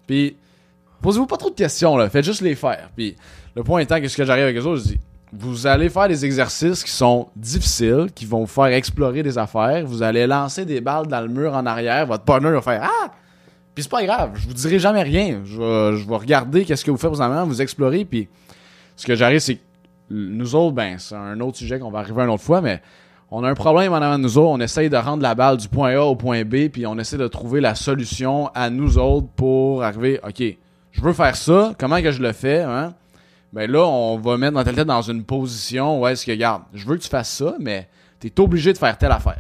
puis 0.07 0.35
posez-vous 1.01 1.27
pas 1.27 1.37
trop 1.37 1.49
de 1.49 1.55
questions, 1.55 1.95
là, 1.97 2.09
faites 2.09 2.25
juste 2.25 2.41
les 2.41 2.55
faire. 2.55 2.89
Puis 2.95 3.15
le 3.55 3.63
point 3.63 3.81
étant 3.81 3.99
que 4.01 4.07
ce 4.07 4.15
que 4.17 4.25
j'arrive 4.25 4.43
avec 4.45 4.57
eux 4.57 4.65
autres, 4.65 4.81
je 4.83 4.87
dis, 4.93 4.99
vous 5.37 5.67
allez 5.67 5.89
faire 5.89 6.07
des 6.07 6.25
exercices 6.25 6.83
qui 6.83 6.91
sont 6.91 7.27
difficiles, 7.35 8.07
qui 8.13 8.25
vont 8.25 8.41
vous 8.41 8.45
faire 8.45 8.65
explorer 8.65 9.23
des 9.23 9.37
affaires. 9.37 9.85
Vous 9.85 10.03
allez 10.03 10.27
lancer 10.27 10.65
des 10.65 10.81
balles 10.81 11.07
dans 11.07 11.21
le 11.21 11.27
mur 11.27 11.53
en 11.53 11.65
arrière. 11.65 12.05
Votre 12.05 12.23
partner 12.23 12.51
va 12.51 12.61
faire 12.61 12.83
Ah! 12.83 13.11
Puis 13.73 13.83
c'est 13.83 13.91
pas 13.91 14.05
grave, 14.05 14.31
je 14.35 14.47
vous 14.47 14.53
dirai 14.53 14.79
jamais 14.79 15.03
rien. 15.03 15.41
Je 15.43 15.57
vais, 15.57 15.97
je 15.97 16.07
vais 16.07 16.15
regarder 16.15 16.63
qu'est-ce 16.63 16.85
que 16.85 16.91
vous 16.91 16.97
faites 16.97 17.09
présentement, 17.09 17.45
vous 17.45 17.61
explorer. 17.61 18.05
Puis 18.05 18.29
ce 18.95 19.05
que 19.05 19.15
j'arrive, 19.15 19.39
c'est 19.39 19.55
que 19.55 19.61
nous 20.09 20.55
autres, 20.55 20.73
ben, 20.73 20.97
c'est 20.97 21.15
un 21.15 21.39
autre 21.41 21.57
sujet 21.57 21.77
qu'on 21.77 21.91
va 21.91 21.99
arriver 21.99 22.21
une 22.21 22.29
autre 22.29 22.43
fois, 22.43 22.61
mais 22.61 22.81
on 23.31 23.43
a 23.43 23.49
un 23.49 23.55
problème 23.55 23.91
en 23.91 23.97
avant 23.97 24.17
de 24.17 24.23
nous 24.23 24.37
autres. 24.37 24.49
On 24.49 24.59
essaye 24.61 24.89
de 24.89 24.95
rendre 24.95 25.23
la 25.23 25.35
balle 25.35 25.57
du 25.57 25.67
point 25.67 25.93
A 25.95 26.01
au 26.01 26.15
point 26.15 26.43
B, 26.45 26.69
puis 26.69 26.87
on 26.87 26.97
essaie 26.97 27.17
de 27.17 27.27
trouver 27.27 27.59
la 27.59 27.75
solution 27.75 28.47
à 28.53 28.69
nous 28.69 28.97
autres 28.97 29.27
pour 29.35 29.83
arriver, 29.83 30.21
OK, 30.25 30.41
je 30.91 31.01
veux 31.01 31.13
faire 31.13 31.35
ça, 31.35 31.73
comment 31.77 32.01
que 32.01 32.11
je 32.11 32.21
le 32.21 32.31
fais, 32.31 32.61
hein? 32.61 32.93
Ben 33.55 33.71
là, 33.71 33.85
on 33.87 34.17
va 34.17 34.37
mettre 34.37 34.53
notre 34.53 34.73
tête 34.73 34.85
dans 34.85 35.01
une 35.01 35.23
position 35.23 36.01
où 36.01 36.07
est-ce 36.07 36.25
que, 36.25 36.31
regarde, 36.31 36.63
je 36.73 36.85
veux 36.85 36.97
que 36.97 37.01
tu 37.01 37.07
fasses 37.07 37.31
ça, 37.31 37.55
mais 37.57 37.87
t'es 38.19 38.37
obligé 38.41 38.73
de 38.73 38.77
faire 38.77 38.97
telle 38.97 39.13
affaire. 39.13 39.39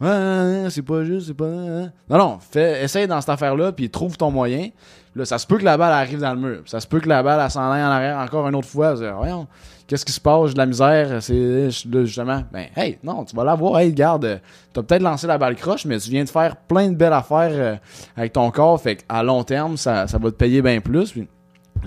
Ouais, 0.00 0.66
c'est 0.70 0.82
pas 0.82 1.04
juste, 1.04 1.28
c'est 1.28 1.34
pas. 1.34 1.44
Non, 1.46 2.18
non, 2.18 2.38
fais, 2.40 2.82
essaye 2.82 3.06
dans 3.06 3.20
cette 3.20 3.30
affaire-là, 3.30 3.70
puis 3.70 3.88
trouve 3.88 4.16
ton 4.16 4.32
moyen. 4.32 4.70
Là, 5.14 5.24
ça 5.24 5.38
se 5.38 5.46
peut 5.46 5.58
que 5.58 5.64
la 5.64 5.76
balle 5.76 5.92
arrive 5.92 6.18
dans 6.18 6.34
le 6.34 6.40
mur. 6.40 6.62
Ça 6.66 6.80
se 6.80 6.88
peut 6.88 6.98
que 6.98 7.08
la 7.08 7.22
balle, 7.22 7.48
s'en 7.48 7.70
aille 7.70 7.84
en 7.84 7.90
arrière 7.90 8.18
encore 8.18 8.48
une 8.48 8.56
autre 8.56 8.66
fois. 8.66 8.94
Voyons, 8.94 9.46
qu'est-ce 9.86 10.04
qui 10.04 10.10
se 10.10 10.20
passe? 10.20 10.48
J'ai 10.48 10.54
de 10.54 10.58
la 10.58 10.66
misère. 10.66 11.22
C'est 11.22 11.70
justement. 11.70 12.42
Ben, 12.52 12.66
hey, 12.76 12.98
non, 13.04 13.24
tu 13.24 13.36
vas 13.36 13.44
l'avoir. 13.44 13.78
Hey, 13.78 13.92
garde, 13.92 14.40
t'as 14.72 14.82
peut-être 14.82 15.02
lancé 15.02 15.28
la 15.28 15.38
balle 15.38 15.54
croche, 15.54 15.84
mais 15.84 15.98
tu 15.98 16.10
viens 16.10 16.24
de 16.24 16.28
faire 16.28 16.56
plein 16.56 16.90
de 16.90 16.96
belles 16.96 17.12
affaires 17.12 17.52
euh, 17.52 17.76
avec 18.16 18.32
ton 18.32 18.50
corps. 18.50 18.80
Fait 18.80 18.96
qu'à 18.96 19.22
long 19.22 19.44
terme, 19.44 19.76
ça, 19.76 20.08
ça 20.08 20.18
va 20.18 20.32
te 20.32 20.36
payer 20.36 20.60
bien 20.60 20.80
plus. 20.80 21.12
Puis, 21.12 21.28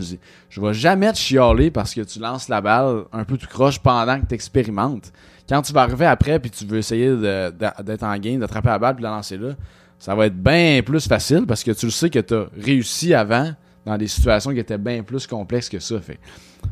je 0.04 0.10
dis, 0.16 0.20
je 0.50 0.62
vais 0.62 0.74
jamais 0.74 1.12
te 1.12 1.18
chialer 1.18 1.72
parce 1.72 1.94
que 1.94 2.02
tu 2.02 2.20
lances 2.20 2.50
la 2.50 2.62
balle 2.62 3.04
un 3.14 3.24
peu 3.24 3.38
tout 3.38 3.48
croche 3.48 3.80
pendant 3.80 4.20
que 4.20 4.26
tu 4.26 4.36
expérimentes. 4.36 5.12
Quand 5.48 5.62
tu 5.62 5.74
vas 5.74 5.82
arriver 5.84 6.06
après 6.06 6.40
puis 6.40 6.52
tu 6.52 6.66
veux 6.66 6.78
essayer 6.78 7.16
d'être 7.16 8.04
en 8.04 8.18
game, 8.18 8.40
d'attraper 8.40 8.70
la 8.70 8.80
balle 8.80 8.96
puis 8.96 9.04
de 9.04 9.08
la 9.08 9.16
lancer 9.16 9.38
là, 9.38 9.50
ça 10.00 10.14
va 10.16 10.28
être 10.28 10.38
bien 10.38 10.82
plus 10.86 11.08
facile 11.08 11.46
parce 11.48 11.64
que 11.64 11.72
tu 11.72 11.86
le 11.88 11.92
sais 11.92 12.10
que 12.10 12.20
tu 12.20 12.34
as 12.34 12.46
réussi 12.60 13.14
avant 13.14 13.54
dans 13.86 13.98
des 13.98 14.08
situations 14.08 14.52
qui 14.52 14.60
étaient 14.60 14.78
bien 14.78 15.02
plus 15.02 15.26
complexes 15.26 15.70
que 15.70 15.80
ça. 15.80 16.00
Fait. 16.00 16.20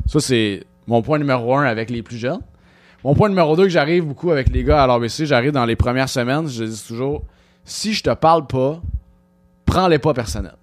Ça, 0.06 0.20
c'est 0.20 0.64
mon 0.86 1.02
point 1.02 1.18
numéro 1.18 1.56
un 1.56 1.64
avec 1.64 1.90
les 1.90 2.02
plus 2.02 2.18
jeunes. 2.18 2.40
Mon 3.02 3.14
point 3.14 3.28
numéro 3.28 3.56
deux 3.56 3.64
que 3.64 3.68
j'arrive 3.70 4.04
beaucoup 4.04 4.30
avec 4.30 4.50
les 4.50 4.64
gars 4.64 4.82
à 4.82 4.86
l'ABC, 4.86 5.26
j'arrive 5.26 5.52
dans 5.52 5.64
les 5.64 5.76
premières 5.76 6.08
semaines, 6.08 6.48
je 6.48 6.64
dis 6.64 6.84
toujours, 6.86 7.22
si 7.64 7.94
je 7.94 8.02
te 8.02 8.12
parle 8.14 8.46
pas, 8.46 8.80
prends-les 9.64 9.98
pas 9.98 10.12
personnels. 10.12 10.56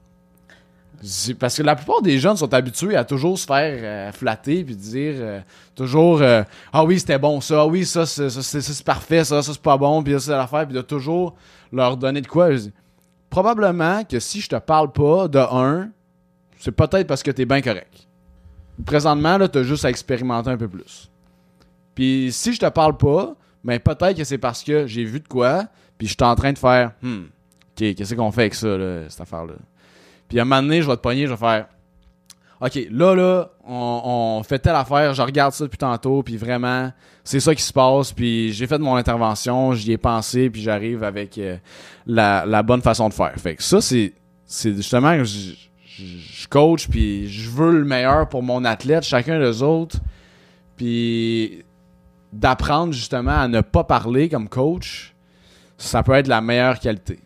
Parce 1.38 1.58
que 1.58 1.64
la 1.64 1.76
plupart 1.76 2.02
des 2.02 2.18
jeunes 2.18 2.38
sont 2.38 2.54
habitués 2.54 2.96
à 2.96 3.04
toujours 3.04 3.38
se 3.38 3.46
faire 3.46 3.80
euh, 3.82 4.12
flatter 4.14 4.64
puis 4.64 4.76
dire 4.76 5.16
euh, 5.18 5.42
toujours 5.76 6.22
euh, 6.22 6.44
ah 6.72 6.86
oui 6.86 6.98
c'était 6.98 7.20
bon 7.20 7.42
ça 7.42 7.62
ah 7.62 7.66
oui 7.66 7.86
ça 7.86 8.06
c'est 8.06 8.84
parfait 8.84 9.26
ça 9.26 9.42
ça 9.42 9.52
c'est 9.52 9.62
pas 9.62 9.78
bon 9.78 10.02
puis 10.02 10.14
ça 10.14 10.20
c'est 10.20 10.32
l'affaire 10.32 10.66
puis 10.66 10.76
de 10.76 10.82
toujours 10.82 11.36
leur 11.74 11.98
donner 11.98 12.22
de 12.22 12.28
quoi. 12.28 12.50
Probablement 13.30 14.06
que 14.06 14.20
si 14.20 14.40
je 14.40 14.48
te 14.48 14.56
parle 14.56 14.94
pas 14.94 15.28
de 15.28 15.40
un 15.40 15.90
c'est 16.58 16.72
peut-être 16.72 17.08
parce 17.08 17.22
que 17.22 17.32
t'es 17.32 17.46
bien 17.46 17.62
correct. 17.62 18.08
Présentement 18.86 19.38
là 19.38 19.50
t'as 19.50 19.64
juste 19.64 19.84
à 19.84 19.90
expérimenter 19.90 20.52
un 20.52 20.58
peu 20.58 20.70
plus. 20.70 21.12
Puis 21.96 22.30
si 22.32 22.54
je 22.54 22.60
te 22.60 22.70
parle 22.70 22.96
pas 22.96 23.36
ben 23.66 23.78
peut-être 23.78 24.16
que 24.16 24.24
c'est 24.24 24.38
parce 24.38 24.64
que 24.64 24.88
j'ai 24.88 25.04
vu 25.04 25.20
de 25.20 25.28
quoi 25.28 25.66
puis 25.98 26.08
je 26.08 26.14
suis 26.14 26.24
en 26.24 26.36
train 26.36 26.54
de 26.54 26.60
faire 26.60 26.94
hmm 27.02 27.24
ok 27.74 27.96
qu'est-ce 27.96 28.16
qu'on 28.16 28.32
fait 28.32 28.42
avec 28.42 28.54
ça 28.54 28.78
là, 28.78 29.10
cette 29.10 29.22
affaire 29.22 29.46
là 29.46 29.56
puis 30.28 30.40
à 30.40 30.44
un 30.44 30.46
moment 30.46 30.62
donné, 30.62 30.82
je 30.82 30.88
vais 30.88 30.96
te 30.96 31.02
pogner, 31.02 31.26
je 31.28 31.32
vais 31.32 31.38
faire 31.38 31.68
OK, 32.64 32.80
là, 32.92 33.14
là, 33.14 33.50
on, 33.68 34.42
fait 34.48 34.58
telle 34.58 34.76
affaire, 34.76 35.14
je 35.14 35.22
regarde 35.22 35.52
ça 35.52 35.66
depuis 35.66 35.78
tantôt, 35.78 36.24
puis 36.24 36.38
vraiment, 36.38 36.94
c'est 37.26 37.42
ça 37.42 37.54
qui 37.54 37.62
se 37.62 37.74
passe, 37.74 38.14
puis 38.14 38.54
j'ai 38.54 38.68
fait 38.68 38.78
mon 38.78 38.96
intervention, 38.96 39.74
j'y 39.74 39.92
ai 39.92 39.98
pensé, 39.98 40.50
puis 40.50 40.62
j'arrive 40.62 41.04
avec 41.04 41.38
euh, 41.38 41.58
la, 42.08 42.64
bonne 42.64 42.82
façon 42.82 43.10
de 43.10 43.14
faire. 43.14 43.34
Fait 43.36 43.58
que 43.58 43.64
ça, 43.64 43.82
c'est 43.82 44.14
c'est 44.46 44.74
justement 44.76 45.26
je, 45.26 45.56
je 45.98 46.48
coach, 46.48 46.88
puis 46.88 47.28
je 47.28 47.50
veux 47.50 47.80
le 47.80 47.84
meilleur 47.84 48.30
pour 48.30 48.44
mon 48.44 48.64
athlète, 48.64 49.04
chacun 49.04 49.40
des 49.40 49.62
autres, 49.62 49.98
puis 50.78 51.66
d'apprendre 52.32 52.94
justement 52.94 53.40
à 53.40 53.50
ne 53.50 53.60
pas 53.60 53.84
parler 53.84 54.30
comme 54.30 54.48
coach, 54.48 55.14
ça 55.78 56.02
peut 56.02 56.14
être 56.14 56.28
la 56.28 56.40
meilleure 56.40 56.80
qualité. 56.80 57.20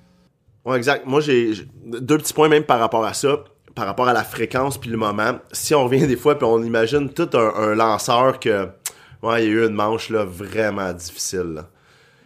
Exact. 0.76 1.06
Moi, 1.06 1.22
j'ai 1.22 1.54
deux 1.86 2.18
petits 2.18 2.34
points 2.34 2.50
même 2.50 2.64
par 2.64 2.80
rapport 2.80 3.06
à 3.06 3.14
ça, 3.14 3.44
par 3.76 3.86
rapport 3.86 4.08
à 4.08 4.14
la 4.14 4.24
fréquence 4.24 4.78
puis 4.78 4.90
le 4.90 4.98
moment. 4.98 5.40
Si 5.52 5.74
on 5.76 5.86
revient 5.86 6.08
des 6.08 6.18
fois 6.18 6.36
puis 6.38 6.46
on 6.46 6.62
imagine 6.64 7.10
tout 7.10 7.30
un, 7.34 7.76
lanceur 7.76 8.40
que, 8.40 8.68
ouais, 9.24 9.46
il 9.46 9.50
y 9.50 9.52
a 9.52 9.62
eu 9.62 9.66
une 9.68 9.74
manche 9.74 10.10
là 10.10 10.26
vraiment 10.26 10.92
difficile. 10.94 11.54
Là. 11.56 11.70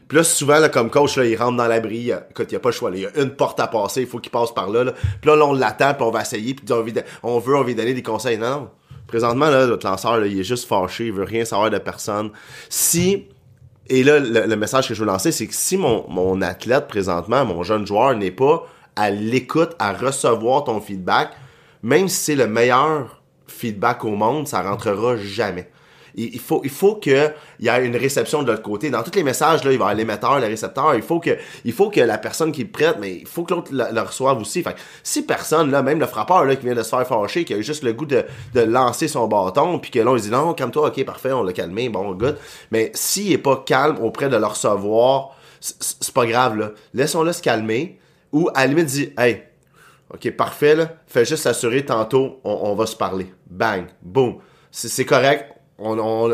Puis 0.08 0.18
là, 0.18 0.24
souvent, 0.26 0.60
là, 0.60 0.68
comme 0.68 0.90
coach, 0.90 1.16
là, 1.16 1.26
il 1.26 1.38
rentre 1.38 1.56
dans 1.56 1.68
l'abri. 1.68 2.10
Écoute, 2.10 2.48
il 2.50 2.54
n'y 2.54 2.56
a 2.58 2.60
pas 2.60 2.70
le 2.70 2.74
choix. 2.74 2.92
Il 2.94 3.00
y 3.00 3.06
a 3.06 3.18
une 3.22 3.30
porte 3.30 3.62
à 3.62 3.68
passer. 3.68 4.02
Il 4.02 4.08
faut 4.08 4.20
qu'il 4.20 4.32
passe 4.32 4.54
par 4.54 4.70
là, 4.70 4.84
là. 4.84 4.92
Puis 4.92 5.30
là, 5.30 5.38
on 5.46 5.54
l'attend, 5.54 5.94
puis 5.94 6.04
on 6.04 6.12
va 6.12 6.22
essayer. 6.22 6.54
Puis 6.54 6.66
on, 6.74 6.82
veut- 6.82 6.92
on 7.24 7.40
veut, 7.40 7.56
on 7.56 7.64
veut 7.64 7.74
donner 7.74 7.94
des 7.94 8.04
conseils. 8.04 8.38
Non, 8.38 8.50
non. 8.50 8.70
Présentement, 9.08 9.50
là, 9.50 9.66
notre 9.68 9.88
lanceur, 9.88 10.20
là, 10.20 10.28
il 10.28 10.38
est 10.38 10.44
juste 10.44 10.68
fâché. 10.68 11.06
Il 11.06 11.14
veut 11.14 11.24
rien 11.24 11.46
savoir 11.46 11.70
de 11.70 11.78
personne. 11.78 12.32
Si... 12.68 13.30
Et 13.94 14.04
là, 14.06 14.20
le, 14.20 14.56
message 14.56 14.88
que 14.88 14.94
je 14.94 15.02
veux 15.02 15.06
lancer, 15.06 15.34
c'est 15.34 15.48
que 15.48 15.54
si 15.54 15.76
mon, 15.76 16.42
athlète, 16.42 16.88
présentement, 16.88 17.44
mon 17.44 17.62
jeune 17.62 17.86
joueur, 17.86 18.16
n'est 18.16 18.32
pas 18.32 18.66
à 18.96 19.12
l'écoute, 19.12 19.72
à 19.80 19.92
recevoir 19.92 20.64
ton 20.64 20.80
feedback, 20.80 21.32
même 21.84 22.08
si 22.08 22.16
c'est 22.16 22.36
le 22.36 22.48
meilleur 22.48 23.22
feedback 23.48 24.06
au 24.06 24.12
monde, 24.12 24.48
ça 24.48 24.62
rentrera 24.62 25.18
jamais. 25.18 25.70
Il, 26.16 26.34
il 26.34 26.40
faut, 26.40 26.62
il 26.64 26.70
faut 26.70 26.96
qu'il 26.96 27.34
y 27.60 27.68
ait 27.68 27.86
une 27.86 27.96
réception 27.96 28.44
de 28.44 28.52
l'autre 28.52 28.64
côté. 28.64 28.90
Dans 28.90 29.04
tous 29.04 29.16
les 29.16 29.24
messages, 29.24 29.64
là, 29.64 29.72
il 29.72 29.78
va 29.78 29.86
y 29.86 29.88
avoir 29.88 29.94
l'émetteur, 29.94 30.40
le 30.40 30.48
récepteur. 30.48 30.96
Il 30.96 31.02
faut 31.02 31.20
que, 31.20 31.38
il 31.66 31.74
faut 31.74 31.90
que 31.90 32.02
la 32.02 32.18
personne 32.18 32.52
qui 32.52 32.64
le 32.64 32.70
prête, 32.70 32.98
mais 33.00 33.18
il 33.18 33.28
faut 33.28 33.44
que 33.44 33.54
l'autre 33.54 33.72
le, 33.72 34.02
reçoive 34.02 34.40
aussi. 34.40 34.64
Fait 34.64 34.74
que 34.74 34.80
si 35.04 35.24
personne, 35.24 35.72
là, 35.72 35.82
même 35.82 36.00
le 36.00 36.06
frappeur, 36.06 36.46
là, 36.46 36.56
qui 36.56 36.66
vient 36.66 36.76
de 36.76 36.84
se 36.84 36.90
faire 36.90 37.08
fâcher, 37.08 37.46
qui 37.46 37.54
a 37.54 37.62
juste 37.62 37.84
le 37.84 37.94
goût 37.94 38.06
de, 38.06 38.26
de 38.54 38.62
lancer 38.62 39.08
son 39.08 39.28
bâton, 39.28 39.80
puis 39.80 39.92
que 39.92 40.00
là, 40.00 40.12
on 40.12 40.16
dit 40.16 40.30
non, 40.30 40.54
calme-toi, 40.54 40.88
ok, 40.88 41.06
parfait, 41.06 41.32
on 41.32 41.44
l'a 41.44 41.54
calmé, 41.54 41.90
bon, 41.90 42.12
good. 42.14 42.38
Mais 42.72 42.92
s'il 42.94 43.32
est 43.32 43.38
pas 43.38 43.64
calme 43.66 43.98
auprès 44.02 44.30
de 44.30 44.38
le 44.38 44.46
recevoir, 44.46 45.36
c'est 45.60 46.14
pas 46.14 46.26
grave, 46.26 46.58
là. 46.58 46.72
Laissons-le 46.94 47.32
se 47.34 47.42
calmer. 47.42 48.00
Ou, 48.32 48.50
à 48.56 48.62
la 48.62 48.68
limite, 48.68 48.86
dit, 48.86 49.14
hey, 49.18 49.44
OK, 50.14 50.32
parfait, 50.32 50.76
là. 50.76 50.96
Fais 51.08 51.26
juste 51.26 51.44
s'assurer, 51.44 51.86
tantôt, 51.86 52.40
on, 52.44 52.52
on 52.64 52.76
va 52.76 52.86
se 52.86 52.96
parler. 52.96 53.32
Bang, 53.50 53.86
boom. 54.02 54.38
C'est 54.72 55.06
correct. 55.06 55.54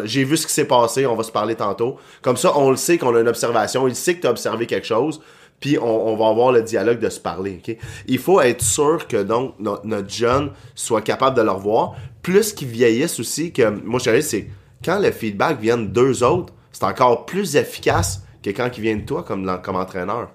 J'ai 0.06 0.24
vu 0.24 0.38
ce 0.38 0.48
qui 0.48 0.54
s'est 0.54 0.66
passé, 0.66 1.06
on 1.06 1.16
va 1.16 1.24
se 1.24 1.32
parler 1.32 1.56
tantôt. 1.56 1.98
Comme 2.22 2.38
ça, 2.38 2.58
on 2.58 2.70
le 2.70 2.78
sait 2.78 2.98
qu'on 2.98 3.16
a 3.16 3.20
une 3.20 3.28
observation. 3.28 3.88
Il 3.88 3.96
sait 3.96 4.16
que 4.16 4.22
tu 4.22 4.28
as 4.28 4.32
observé 4.32 4.66
quelque 4.66 4.88
chose. 4.88 5.22
Puis 5.60 5.78
on, 5.80 6.16
va 6.16 6.28
avoir 6.28 6.52
le 6.52 6.62
dialogue 6.62 7.00
de 7.00 7.10
se 7.10 7.20
parler. 7.20 7.62
Il 8.08 8.20
faut 8.20 8.40
être 8.42 8.62
sûr 8.62 9.08
que 9.08 9.24
donc 9.24 9.56
no- 9.58 9.80
notre 9.84 10.10
jeune 10.10 10.52
soit 10.76 11.02
capable 11.02 11.36
de 11.36 11.42
le 11.42 11.50
revoir. 11.50 11.96
Plus 12.22 12.54
qu'il 12.54 12.68
vieillisse 12.68 13.20
aussi, 13.20 13.52
que 13.52 13.68
moi 13.68 14.00
je 14.04 14.22
c'est 14.22 14.48
quand 14.86 15.00
le 15.00 15.12
feedback 15.12 15.60
vient 15.60 15.78
d'eux 15.78 16.24
autres, 16.24 16.54
c'est 16.72 16.84
encore 16.84 17.26
plus 17.26 17.56
efficace 17.56 18.22
que 18.44 18.52
quand 18.52 18.70
il 18.78 18.82
vient 18.82 18.98
de 18.98 19.02
toi 19.02 19.24
comme, 19.24 19.60
comme 19.64 19.76
entraîneur. 19.76 20.30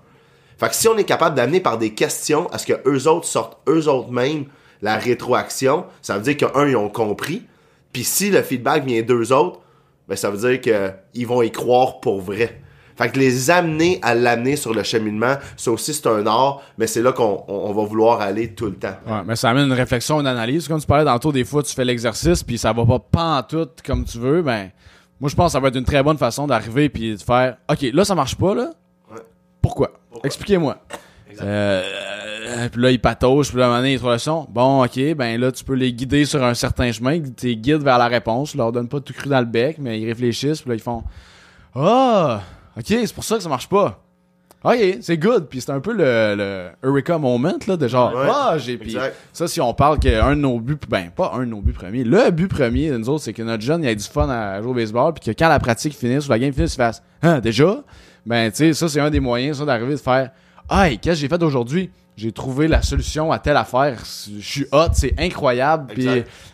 Fait 0.59 0.68
que 0.68 0.75
si 0.75 0.88
on 0.88 0.96
est 0.96 1.05
capable 1.05 1.37
d'amener 1.37 1.61
par 1.61 1.79
des 1.79 1.94
questions 1.94 2.48
à 2.51 2.59
ce 2.59 2.66
que 2.66 2.88
eux 2.88 3.07
autres 3.09 3.27
sortent 3.27 3.59
eux 3.68 3.88
autres 3.88 4.11
mêmes 4.11 4.46
la 4.81 4.96
rétroaction, 4.96 5.87
ça 6.03 6.16
veut 6.16 6.22
dire 6.22 6.37
que 6.37 6.59
un 6.59 6.66
ils 6.66 6.77
ont 6.77 6.88
compris. 6.88 7.44
Puis 7.93 8.05
si 8.05 8.31
le 8.31 8.43
feedback 8.43 8.85
vient 8.85 9.03
d'eux 9.03 9.33
autres, 9.33 9.61
ben 10.09 10.17
ça 10.17 10.31
veut 10.31 10.39
dire 10.51 10.61
que 10.61 10.93
ils 11.15 11.27
vont 11.27 11.43
y 11.43 11.51
croire 11.51 12.01
pour 12.01 12.21
vrai. 12.21 12.61
Fait 12.97 13.11
que 13.11 13.19
les 13.19 13.51
amener 13.51 13.99
à 14.03 14.15
l'amener 14.15 14.55
sur 14.57 14.75
le 14.75 14.83
cheminement, 14.83 15.35
ça 15.57 15.71
aussi 15.71 15.95
c'est 15.95 16.07
un 16.07 16.27
art, 16.27 16.61
mais 16.77 16.87
c'est 16.87 17.01
là 17.03 17.13
qu'on 17.13 17.43
on- 17.49 17.55
on 17.71 17.73
va 17.73 17.85
vouloir 17.85 18.21
aller 18.21 18.53
tout 18.53 18.67
le 18.67 18.75
temps. 18.75 18.95
Ouais, 19.07 19.23
mais 19.27 19.35
ça 19.37 19.51
amène 19.51 19.67
une 19.67 19.73
réflexion, 19.73 20.21
une 20.21 20.27
analyse. 20.27 20.69
Comme 20.69 20.81
tu 20.81 20.87
parlais 20.87 21.05
tantôt, 21.05 21.33
des 21.33 21.45
fois, 21.45 21.63
tu 21.63 21.75
fais 21.75 21.85
l'exercice, 21.87 22.43
puis 22.43 22.59
ça 22.59 22.73
va 22.73 22.85
pas 22.85 22.99
pantoute 22.99 23.81
comme 23.85 24.05
tu 24.05 24.19
veux. 24.19 24.43
Ben, 24.43 24.71
moi, 25.21 25.31
je 25.31 25.35
pense 25.35 25.47
que 25.47 25.53
ça 25.53 25.61
va 25.61 25.69
être 25.69 25.77
une 25.77 25.85
très 25.85 26.03
bonne 26.03 26.19
façon 26.19 26.47
d'arriver, 26.47 26.89
puis 26.91 27.17
de 27.17 27.23
faire 27.23 27.57
OK, 27.71 27.81
là, 27.95 28.05
ça 28.05 28.15
marche 28.15 28.37
pas, 28.37 28.55
là. 28.55 28.71
Ouais. 29.11 29.21
Pourquoi, 29.63 29.91
Expliquez-moi. 30.25 30.77
Euh, 31.40 31.83
euh, 32.49 32.68
puis 32.71 32.83
là, 32.83 32.90
ils 32.90 33.01
patauchent, 33.01 33.49
puis 33.51 33.59
là, 33.59 33.64
à 33.64 33.66
un 33.66 33.71
moment 33.71 33.81
donné, 33.81 33.92
ils 33.95 33.99
trouvent 33.99 34.11
la 34.11 34.16
leçon. 34.16 34.47
Bon, 34.51 34.85
OK, 34.85 35.14
ben 35.16 35.40
là, 35.40 35.51
tu 35.53 35.64
peux 35.64 35.75
les 35.75 35.92
guider 35.92 36.25
sur 36.25 36.42
un 36.42 36.55
certain 36.55 36.90
chemin, 36.92 37.21
tu 37.37 37.55
guides 37.57 37.83
vers 37.83 37.99
la 37.99 38.09
réponse. 38.09 38.53
Tu 38.53 38.57
leur 38.59 38.73
donnes 38.73 38.88
pas 38.88 39.01
tout 39.01 39.12
cru 39.12 39.29
dans 39.29 39.40
le 39.40 39.47
bec, 39.47 39.77
mais 39.79 40.01
ils 40.01 40.07
réfléchissent, 40.07 40.61
puis 40.61 40.71
là, 40.71 40.75
ils 40.77 40.81
font 40.83 41.03
Ah, 41.75 42.42
OK, 42.77 42.85
c'est 42.87 43.14
pour 43.14 43.25
ça 43.25 43.37
que 43.37 43.42
ça 43.42 43.49
marche 43.49 43.68
pas. 43.68 43.99
OK, 44.64 44.79
c'est 45.01 45.18
good. 45.18 45.49
Puis 45.49 45.61
c'est 45.61 45.73
un 45.73 45.81
peu 45.81 45.92
le, 45.92 46.35
le 46.37 46.68
Eureka 46.85 47.18
moment, 47.18 47.55
là, 47.66 47.77
de 47.77 47.88
genre, 47.88 48.14
Ouais. 48.14 48.29
ah, 48.31 48.55
j'ai. 48.59 48.77
Puis 48.79 48.97
ça, 49.33 49.49
si 49.49 49.61
on 49.61 49.75
parle 49.75 49.99
qu'un 49.99 50.37
de 50.37 50.40
nos 50.40 50.61
buts, 50.61 50.77
ben, 50.88 51.11
pas 51.11 51.33
un 51.35 51.40
de 51.40 51.45
nos 51.47 51.61
buts 51.61 51.73
premiers, 51.73 52.05
le 52.05 52.31
but 52.31 52.47
premier 52.47 52.90
de 52.90 52.97
nous 52.97 53.09
autres, 53.09 53.25
c'est 53.25 53.33
que 53.33 53.42
notre 53.42 53.62
jeune, 53.62 53.83
il 53.83 53.88
ait 53.88 53.97
du 53.97 54.05
fun 54.05 54.29
à 54.29 54.61
jouer 54.62 54.71
au 54.71 54.75
baseball, 54.75 55.14
puis 55.14 55.33
que 55.33 55.37
quand 55.37 55.49
la 55.49 55.59
pratique 55.59 55.95
finisse, 55.95 56.27
ou 56.29 56.31
la 56.31 56.38
game 56.38 56.53
finisse, 56.53 56.75
il 56.75 56.77
fasse, 56.77 57.03
hein, 57.23 57.40
déjà? 57.40 57.83
Ben, 58.25 58.51
tu 58.53 58.59
sais, 58.59 58.73
ça, 58.73 58.88
c'est 58.88 59.01
un 59.01 59.11
des 59.11 59.18
moyens, 59.18 59.59
ça, 59.59 59.64
d'arriver 59.64 59.95
de 59.95 59.97
faire, 60.01 60.31
hey, 60.73 60.99
qu'est-ce 60.99 61.17
que 61.17 61.21
j'ai 61.21 61.29
fait 61.29 61.43
aujourd'hui? 61.43 61.91
J'ai 62.17 62.31
trouvé 62.33 62.69
la 62.69 62.83
solution 62.83 63.33
à 63.33 63.39
telle 63.39 63.57
affaire. 63.57 63.99
Je 64.05 64.41
suis 64.47 64.67
hot, 64.71 64.89
c'est 64.93 65.15
incroyable. 65.19 65.93
Puis 65.95 66.05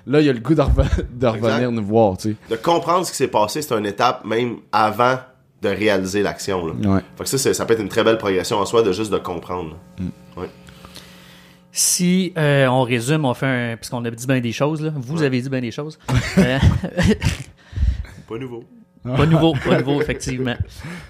là, 0.06 0.20
il 0.20 0.26
y 0.26 0.28
a 0.28 0.32
le 0.32 0.38
goût 0.38 0.54
de, 0.54 0.62
reven- 0.62 1.04
de 1.12 1.26
revenir 1.26 1.72
nous 1.72 1.84
voir, 1.84 2.16
tu 2.16 2.30
sais. 2.30 2.36
De 2.50 2.56
comprendre 2.56 3.04
ce 3.04 3.10
qui 3.10 3.16
s'est 3.16 3.28
passé, 3.28 3.60
c'est 3.62 3.74
une 3.76 3.86
étape 3.86 4.24
même 4.24 4.58
avant 4.70 5.18
de 5.60 5.68
réaliser 5.68 6.22
l'action. 6.22 6.62
Ouais. 6.64 7.00
Fait 7.16 7.24
que 7.24 7.36
ça, 7.36 7.52
ça 7.52 7.66
peut 7.66 7.74
être 7.74 7.80
une 7.82 7.88
très 7.88 8.04
belle 8.04 8.18
progression 8.18 8.58
en 8.58 8.66
soi 8.66 8.82
de 8.82 8.92
juste 8.92 9.10
de 9.10 9.18
comprendre. 9.18 9.76
là. 10.36 10.44
Si 11.72 12.32
euh, 12.36 12.66
on 12.66 12.82
résume, 12.82 13.24
on 13.24 13.34
fait 13.34 13.46
un. 13.72 13.76
Puisqu'on 13.76 14.04
a 14.04 14.10
dit 14.10 14.26
bien 14.26 14.40
des 14.40 14.52
choses, 14.52 14.80
là. 14.80 14.90
Vous 14.96 15.22
avez 15.22 15.40
dit 15.40 15.48
bien 15.50 15.60
des 15.60 15.70
choses. 15.70 15.98
Euh, 16.38 16.58
Pas 18.28 18.38
nouveau. 18.38 18.64
Pas 19.04 19.26
nouveau, 19.26 19.54
pas 19.54 19.78
nouveau, 19.78 20.00
effectivement. 20.00 20.54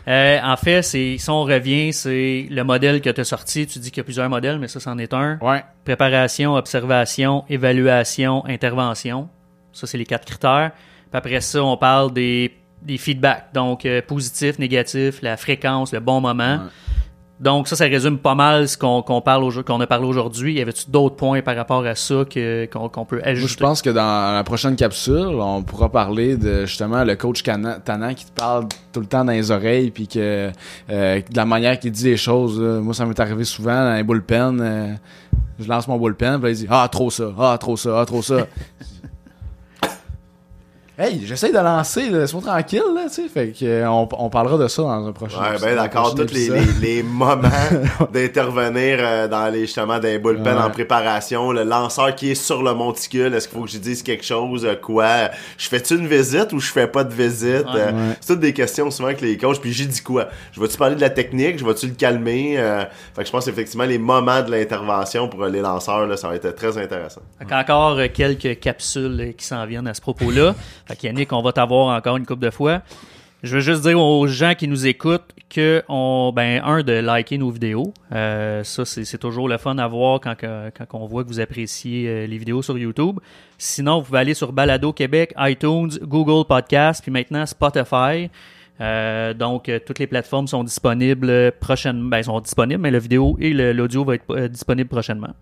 Euh, 0.07 0.39
en 0.43 0.57
fait, 0.57 0.83
c'est 0.83 1.17
si 1.19 1.31
on 1.31 1.43
revient, 1.43 1.93
c'est 1.93 2.47
le 2.51 2.63
modèle 2.63 3.01
que 3.01 3.11
tu 3.11 3.21
as 3.21 3.25
sorti. 3.25 3.67
Tu 3.67 3.79
dis 3.79 3.91
qu'il 3.91 3.99
y 3.99 4.01
a 4.01 4.05
plusieurs 4.05 4.29
modèles, 4.29 4.59
mais 4.59 4.69
ça, 4.69 4.81
c'en 4.81 4.99
est 4.99 5.13
un. 5.15 5.39
Ouais. 5.41 5.65
Préparation, 5.85 6.55
observation, 6.55 7.45
évaluation, 7.49 8.45
intervention. 8.47 9.29
Ça, 9.73 9.87
c'est 9.87 9.99
les 9.99 10.07
quatre 10.07 10.25
critères. 10.25 10.73
Puis 11.11 11.19
après 11.19 11.41
ça, 11.41 11.63
on 11.63 11.77
parle 11.77 12.13
des, 12.13 12.57
des 12.83 12.99
feedbacks. 12.99 13.53
Donc, 13.55 13.85
euh, 13.87 14.03
positif, 14.03 14.59
négatif, 14.59 15.23
la 15.23 15.37
fréquence, 15.37 15.93
le 15.93 16.01
bon 16.01 16.21
moment. 16.21 16.61
Donc 17.41 17.69
ça, 17.69 17.77
ça 17.77 17.85
résume 17.85 18.19
pas 18.19 18.35
mal 18.35 18.69
ce 18.69 18.77
qu'on 18.77 19.03
parle 19.21 19.65
qu'on 19.65 19.81
a 19.81 19.87
parlé 19.87 20.07
aujourd'hui. 20.07 20.55
Y 20.55 20.61
avait-tu 20.61 20.91
d'autres 20.91 21.15
points 21.15 21.41
par 21.41 21.55
rapport 21.55 21.85
à 21.87 21.95
ça 21.95 22.25
que 22.29 22.67
qu'on 22.67 23.05
peut 23.05 23.17
Moi, 23.17 23.25
je 23.27 23.31
ajouter? 23.31 23.61
pense 23.63 23.81
que 23.81 23.91
dans 23.91 24.35
la 24.35 24.43
prochaine 24.43 24.75
capsule, 24.75 25.37
on 25.39 25.63
pourra 25.63 25.89
parler 25.89 26.37
de 26.37 26.67
justement 26.67 27.05
le 27.05 27.15
coach 27.15 27.43
Tannant 27.45 28.15
qui 28.15 28.25
te 28.27 28.33
parle 28.33 28.67
tout 28.93 29.01
le 29.01 29.07
temps 29.07 29.25
dans 29.25 29.33
les 29.33 29.51
oreilles, 29.53 29.91
puis 29.93 30.09
que 30.09 30.51
euh, 30.91 31.21
de 31.21 31.37
la 31.37 31.45
manière 31.45 31.79
qu'il 31.79 31.93
dit 31.93 32.05
les 32.05 32.17
choses. 32.17 32.61
là. 32.61 32.81
moi, 32.81 32.93
ça 32.93 33.07
m'est 33.07 33.19
arrivé 33.21 33.45
souvent 33.45 33.85
dans 33.85 33.95
les 33.95 34.03
bullpen. 34.03 34.61
euh, 34.61 34.95
je 35.61 35.69
lance 35.69 35.87
mon 35.87 35.97
bullpen, 35.99 36.41
puis 36.41 36.51
il 36.51 36.57
dit 36.57 36.67
Ah, 36.69 36.89
trop 36.91 37.11
ça, 37.11 37.33
ah, 37.39 37.57
trop 37.59 37.77
ça, 37.77 38.01
ah, 38.01 38.05
trop 38.07 38.23
ça. 38.23 38.47
Hey, 40.99 41.25
j'essaye 41.27 41.53
de 41.53 41.59
lancer, 41.59 42.11
là, 42.11 42.19
laisse-moi 42.21 42.43
tranquille, 42.43 42.83
là, 42.95 43.05
tu 43.09 43.15
sais. 43.23 43.29
Fait 43.29 43.49
que, 43.53 43.65
euh, 43.65 43.89
on, 43.91 44.09
on 44.19 44.29
parlera 44.31 44.59
de 44.59 44.67
ça 44.69 44.83
dans 44.83 45.07
un 45.07 45.13
prochain 45.13 45.41
Ouais, 45.41 45.51
épisode, 45.53 45.69
ben 45.71 45.77
d'accord. 45.77 46.15
Tous 46.15 46.33
les, 46.35 46.49
les, 46.49 46.65
les 46.81 47.03
moments 47.03 47.49
d'intervenir 48.13 48.99
euh, 49.01 49.29
dans 49.29 49.49
les 49.53 49.61
justement 49.63 49.99
des 49.99 50.19
bullpen 50.19 50.57
Ouais. 50.57 50.63
en 50.63 50.71
préparation, 50.71 51.53
le 51.53 51.63
lanceur 51.65 52.15
qui 52.15 52.31
est 52.33 52.35
sur 52.35 52.63
le 52.63 52.75
monticule, 52.75 53.35
est-ce 53.35 53.49
qu'il 53.49 53.59
faut 53.59 53.65
que 53.65 53.71
je 53.71 53.79
dise 53.79 54.03
quelque 54.03 54.25
chose, 54.25 54.65
euh, 54.65 54.75
quoi, 54.75 55.31
je 55.57 55.69
fais-tu 55.69 55.95
une 55.97 56.07
visite 56.07 56.53
ou 56.53 56.61
je 56.61 56.71
fais 56.71 56.87
pas 56.87 57.05
de 57.05 57.13
visite? 57.15 57.67
Ouais. 57.67 57.77
Euh, 57.81 57.89
Ouais. 57.89 58.17
C'est 58.21 58.35
toutes 58.35 58.41
des 58.41 58.53
questions 58.53 58.91
souvent 58.91 59.13
que 59.15 59.25
les 59.25 59.37
coachs, 59.39 59.61
puis 59.61 59.73
j'ai 59.73 59.87
dit 59.87 60.01
quoi? 60.03 60.29
Je 60.53 60.61
vais-tu 60.61 60.77
parler 60.77 60.95
de 60.95 61.01
la 61.01 61.11
technique? 61.11 61.59
Je 61.59 61.65
vais-tu 61.65 61.87
le 61.87 61.95
calmer? 61.95 62.57
Euh, 62.59 62.81
fait 63.15 63.23
que 63.23 63.27
je 63.27 63.33
pense 63.33 63.47
effectivement 63.49 63.85
les 63.85 63.99
moments 63.99 64.43
de 64.43 64.51
l'intervention 64.51 65.29
pour 65.29 65.45
les 65.47 65.61
lanceurs, 65.61 66.07
là, 66.07 66.17
ça 66.17 66.29
va 66.29 66.35
être 66.37 66.51
très 66.55 66.77
intéressant. 66.79 67.21
Fait 67.39 67.45
qu'encore 67.45 67.99
euh, 67.99 68.07
quelques 68.13 68.59
capsules 68.61 69.35
qui 69.37 69.47
s'en 69.47 69.65
viennent 69.67 69.87
à 69.89 69.95
ce 69.95 70.01
propos-là. 70.01 70.55
Fait 70.89 70.97
qu'Yannick, 70.97 71.33
on 71.33 71.43
va 71.43 71.53
t'avoir 71.53 71.97
encore 71.97 72.17
une 72.17 72.27
couple 72.27 72.45
de 72.45 72.51
fois. 72.51 72.83
Je 73.45 73.55
veux 73.55 73.61
juste 73.61 73.83
dire 73.83 74.01
aux 74.01 74.27
gens 74.27 74.55
qui 74.57 74.67
nous 74.67 74.87
écoutent 74.89 75.33
que 75.49 75.85
on, 75.89 76.33
ben 76.35 76.61
un 76.65 76.83
de 76.83 76.93
liker 76.93 77.39
nos 77.39 77.51
vidéos. 77.51 77.95
Euh, 78.13 78.65
ça 78.65 78.85
c'est 78.85 79.19
toujours 79.19 79.49
le 79.49 79.59
fun 79.59 79.79
à 79.79 79.87
voir 79.87 80.21
quand 80.21 80.35
quand 80.35 80.87
on 80.95 81.07
voit 81.07 81.23
que 81.23 81.29
vous 81.29 81.39
appréciez 81.39 82.09
euh, 82.09 82.27
les 82.27 82.37
vidéos 82.37 82.63
sur 82.63 82.77
YouTube. 82.77 83.21
Sinon, 83.57 84.01
vous 84.01 84.07
pouvez 84.07 84.19
aller 84.19 84.35
sur 84.35 84.53
Balado 84.53 84.93
Québec, 84.93 85.35
iTunes, 85.39 85.91
Google 86.03 86.47
Podcast, 86.49 87.01
puis 87.03 87.13
maintenant 87.13 87.47
Spotify. 87.47 88.29
Euh, 88.81 89.35
donc 89.35 89.69
euh, 89.69 89.81
toutes 89.85 89.99
les 89.99 90.07
plateformes 90.07 90.47
sont 90.47 90.65
disponibles 90.65 91.53
prochainement. 91.61 92.09
Ben, 92.09 92.23
sont 92.23 92.41
disponibles, 92.41 92.81
mais 92.81 92.91
la 92.91 93.01
vidéo 93.01 93.37
et 93.41 93.53
l'audio 93.53 94.05
va 94.05 94.15
être 94.15 94.25
euh, 94.31 94.49
disponible 94.49 94.89
prochainement 94.89 95.35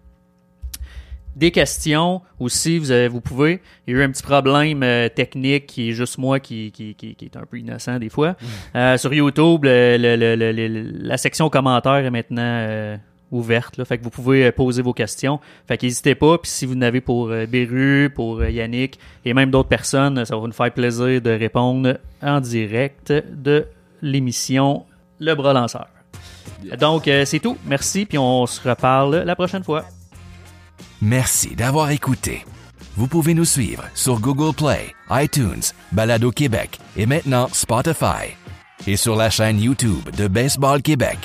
des 1.37 1.51
questions 1.53 2.22
aussi, 2.40 2.79
vous, 2.79 2.90
avez, 2.90 3.09
vous 3.09 3.20
pouvez. 3.20 3.61
Il 3.87 3.94
y 3.94 3.96
a 3.96 4.01
eu 4.01 4.03
un 4.05 4.11
petit 4.11 4.22
problème 4.22 4.83
euh, 4.83 5.09
technique 5.11 5.66
qui 5.66 5.90
est 5.90 5.92
juste 5.92 6.16
moi 6.18 6.40
qui, 6.40 6.72
qui, 6.72 6.94
qui, 6.94 7.14
qui 7.14 7.25
est 7.27 7.37
un 7.37 7.44
peu 7.44 7.59
innocent 7.59 7.99
des 7.99 8.09
fois. 8.09 8.35
Euh, 8.75 8.96
sur 8.96 9.12
YouTube, 9.14 9.64
le- 9.64 9.99
le- 9.99 10.16
le- 10.35 10.90
la 11.07 11.16
section 11.18 11.49
commentaires 11.51 11.96
est 12.05 12.11
maintenant 12.11 12.40
euh, 12.42 12.96
ouverte. 13.31 13.77
Là, 13.77 13.85
fait 13.85 13.99
que 13.99 14.03
vous 14.05 14.11
pouvez 14.11 14.46
euh, 14.46 14.53
poser 14.53 14.81
vos 14.81 14.94
questions. 14.94 15.38
Fait 15.68 15.77
qu'hésitez 15.77 16.14
pas. 16.14 16.38
Puis 16.38 16.51
si 16.51 16.64
vous 16.64 16.75
en 16.75 16.81
avez 16.83 17.03
pour 17.03 17.29
euh, 17.29 17.44
Beru, 17.46 18.11
pour 18.14 18.40
euh, 18.40 18.49
Yannick 18.51 18.99
et 19.25 19.35
même 19.35 19.51
d'autres 19.51 19.68
personnes, 19.68 20.25
ça 20.25 20.37
va 20.37 20.46
nous 20.46 20.53
faire 20.53 20.72
plaisir 20.72 21.20
de 21.20 21.31
répondre 21.31 21.99
en 22.22 22.40
direct 22.40 23.12
de 23.12 23.66
l'émission 24.01 24.87
Le 25.18 25.35
Bras 25.35 25.53
Lanceur. 25.53 25.88
Donc, 26.81 27.09
euh, 27.09 27.25
c'est 27.27 27.40
tout. 27.40 27.59
Merci. 27.66 28.07
Puis 28.07 28.16
on 28.16 28.46
se 28.46 28.66
reparle 28.66 29.16
la 29.25 29.35
prochaine 29.35 29.62
fois. 29.64 29.85
Merci 31.02 31.54
d'avoir 31.54 31.90
écouté. 31.90 32.46
Vous 32.96 33.06
pouvez 33.06 33.35
nous 33.35 33.44
suivre 33.44 33.85
sur 33.94 34.18
Google 34.18 34.54
Play, 34.54 34.94
iTunes, 35.11 35.62
Balado 35.92 36.30
Québec 36.30 36.78
et 36.96 37.04
maintenant 37.04 37.48
Spotify. 37.52 38.32
Et 38.87 38.96
sur 38.96 39.14
la 39.14 39.28
chaîne 39.28 39.61
YouTube 39.61 40.09
de 40.16 40.26
Baseball 40.26 40.80
Québec. 40.80 41.18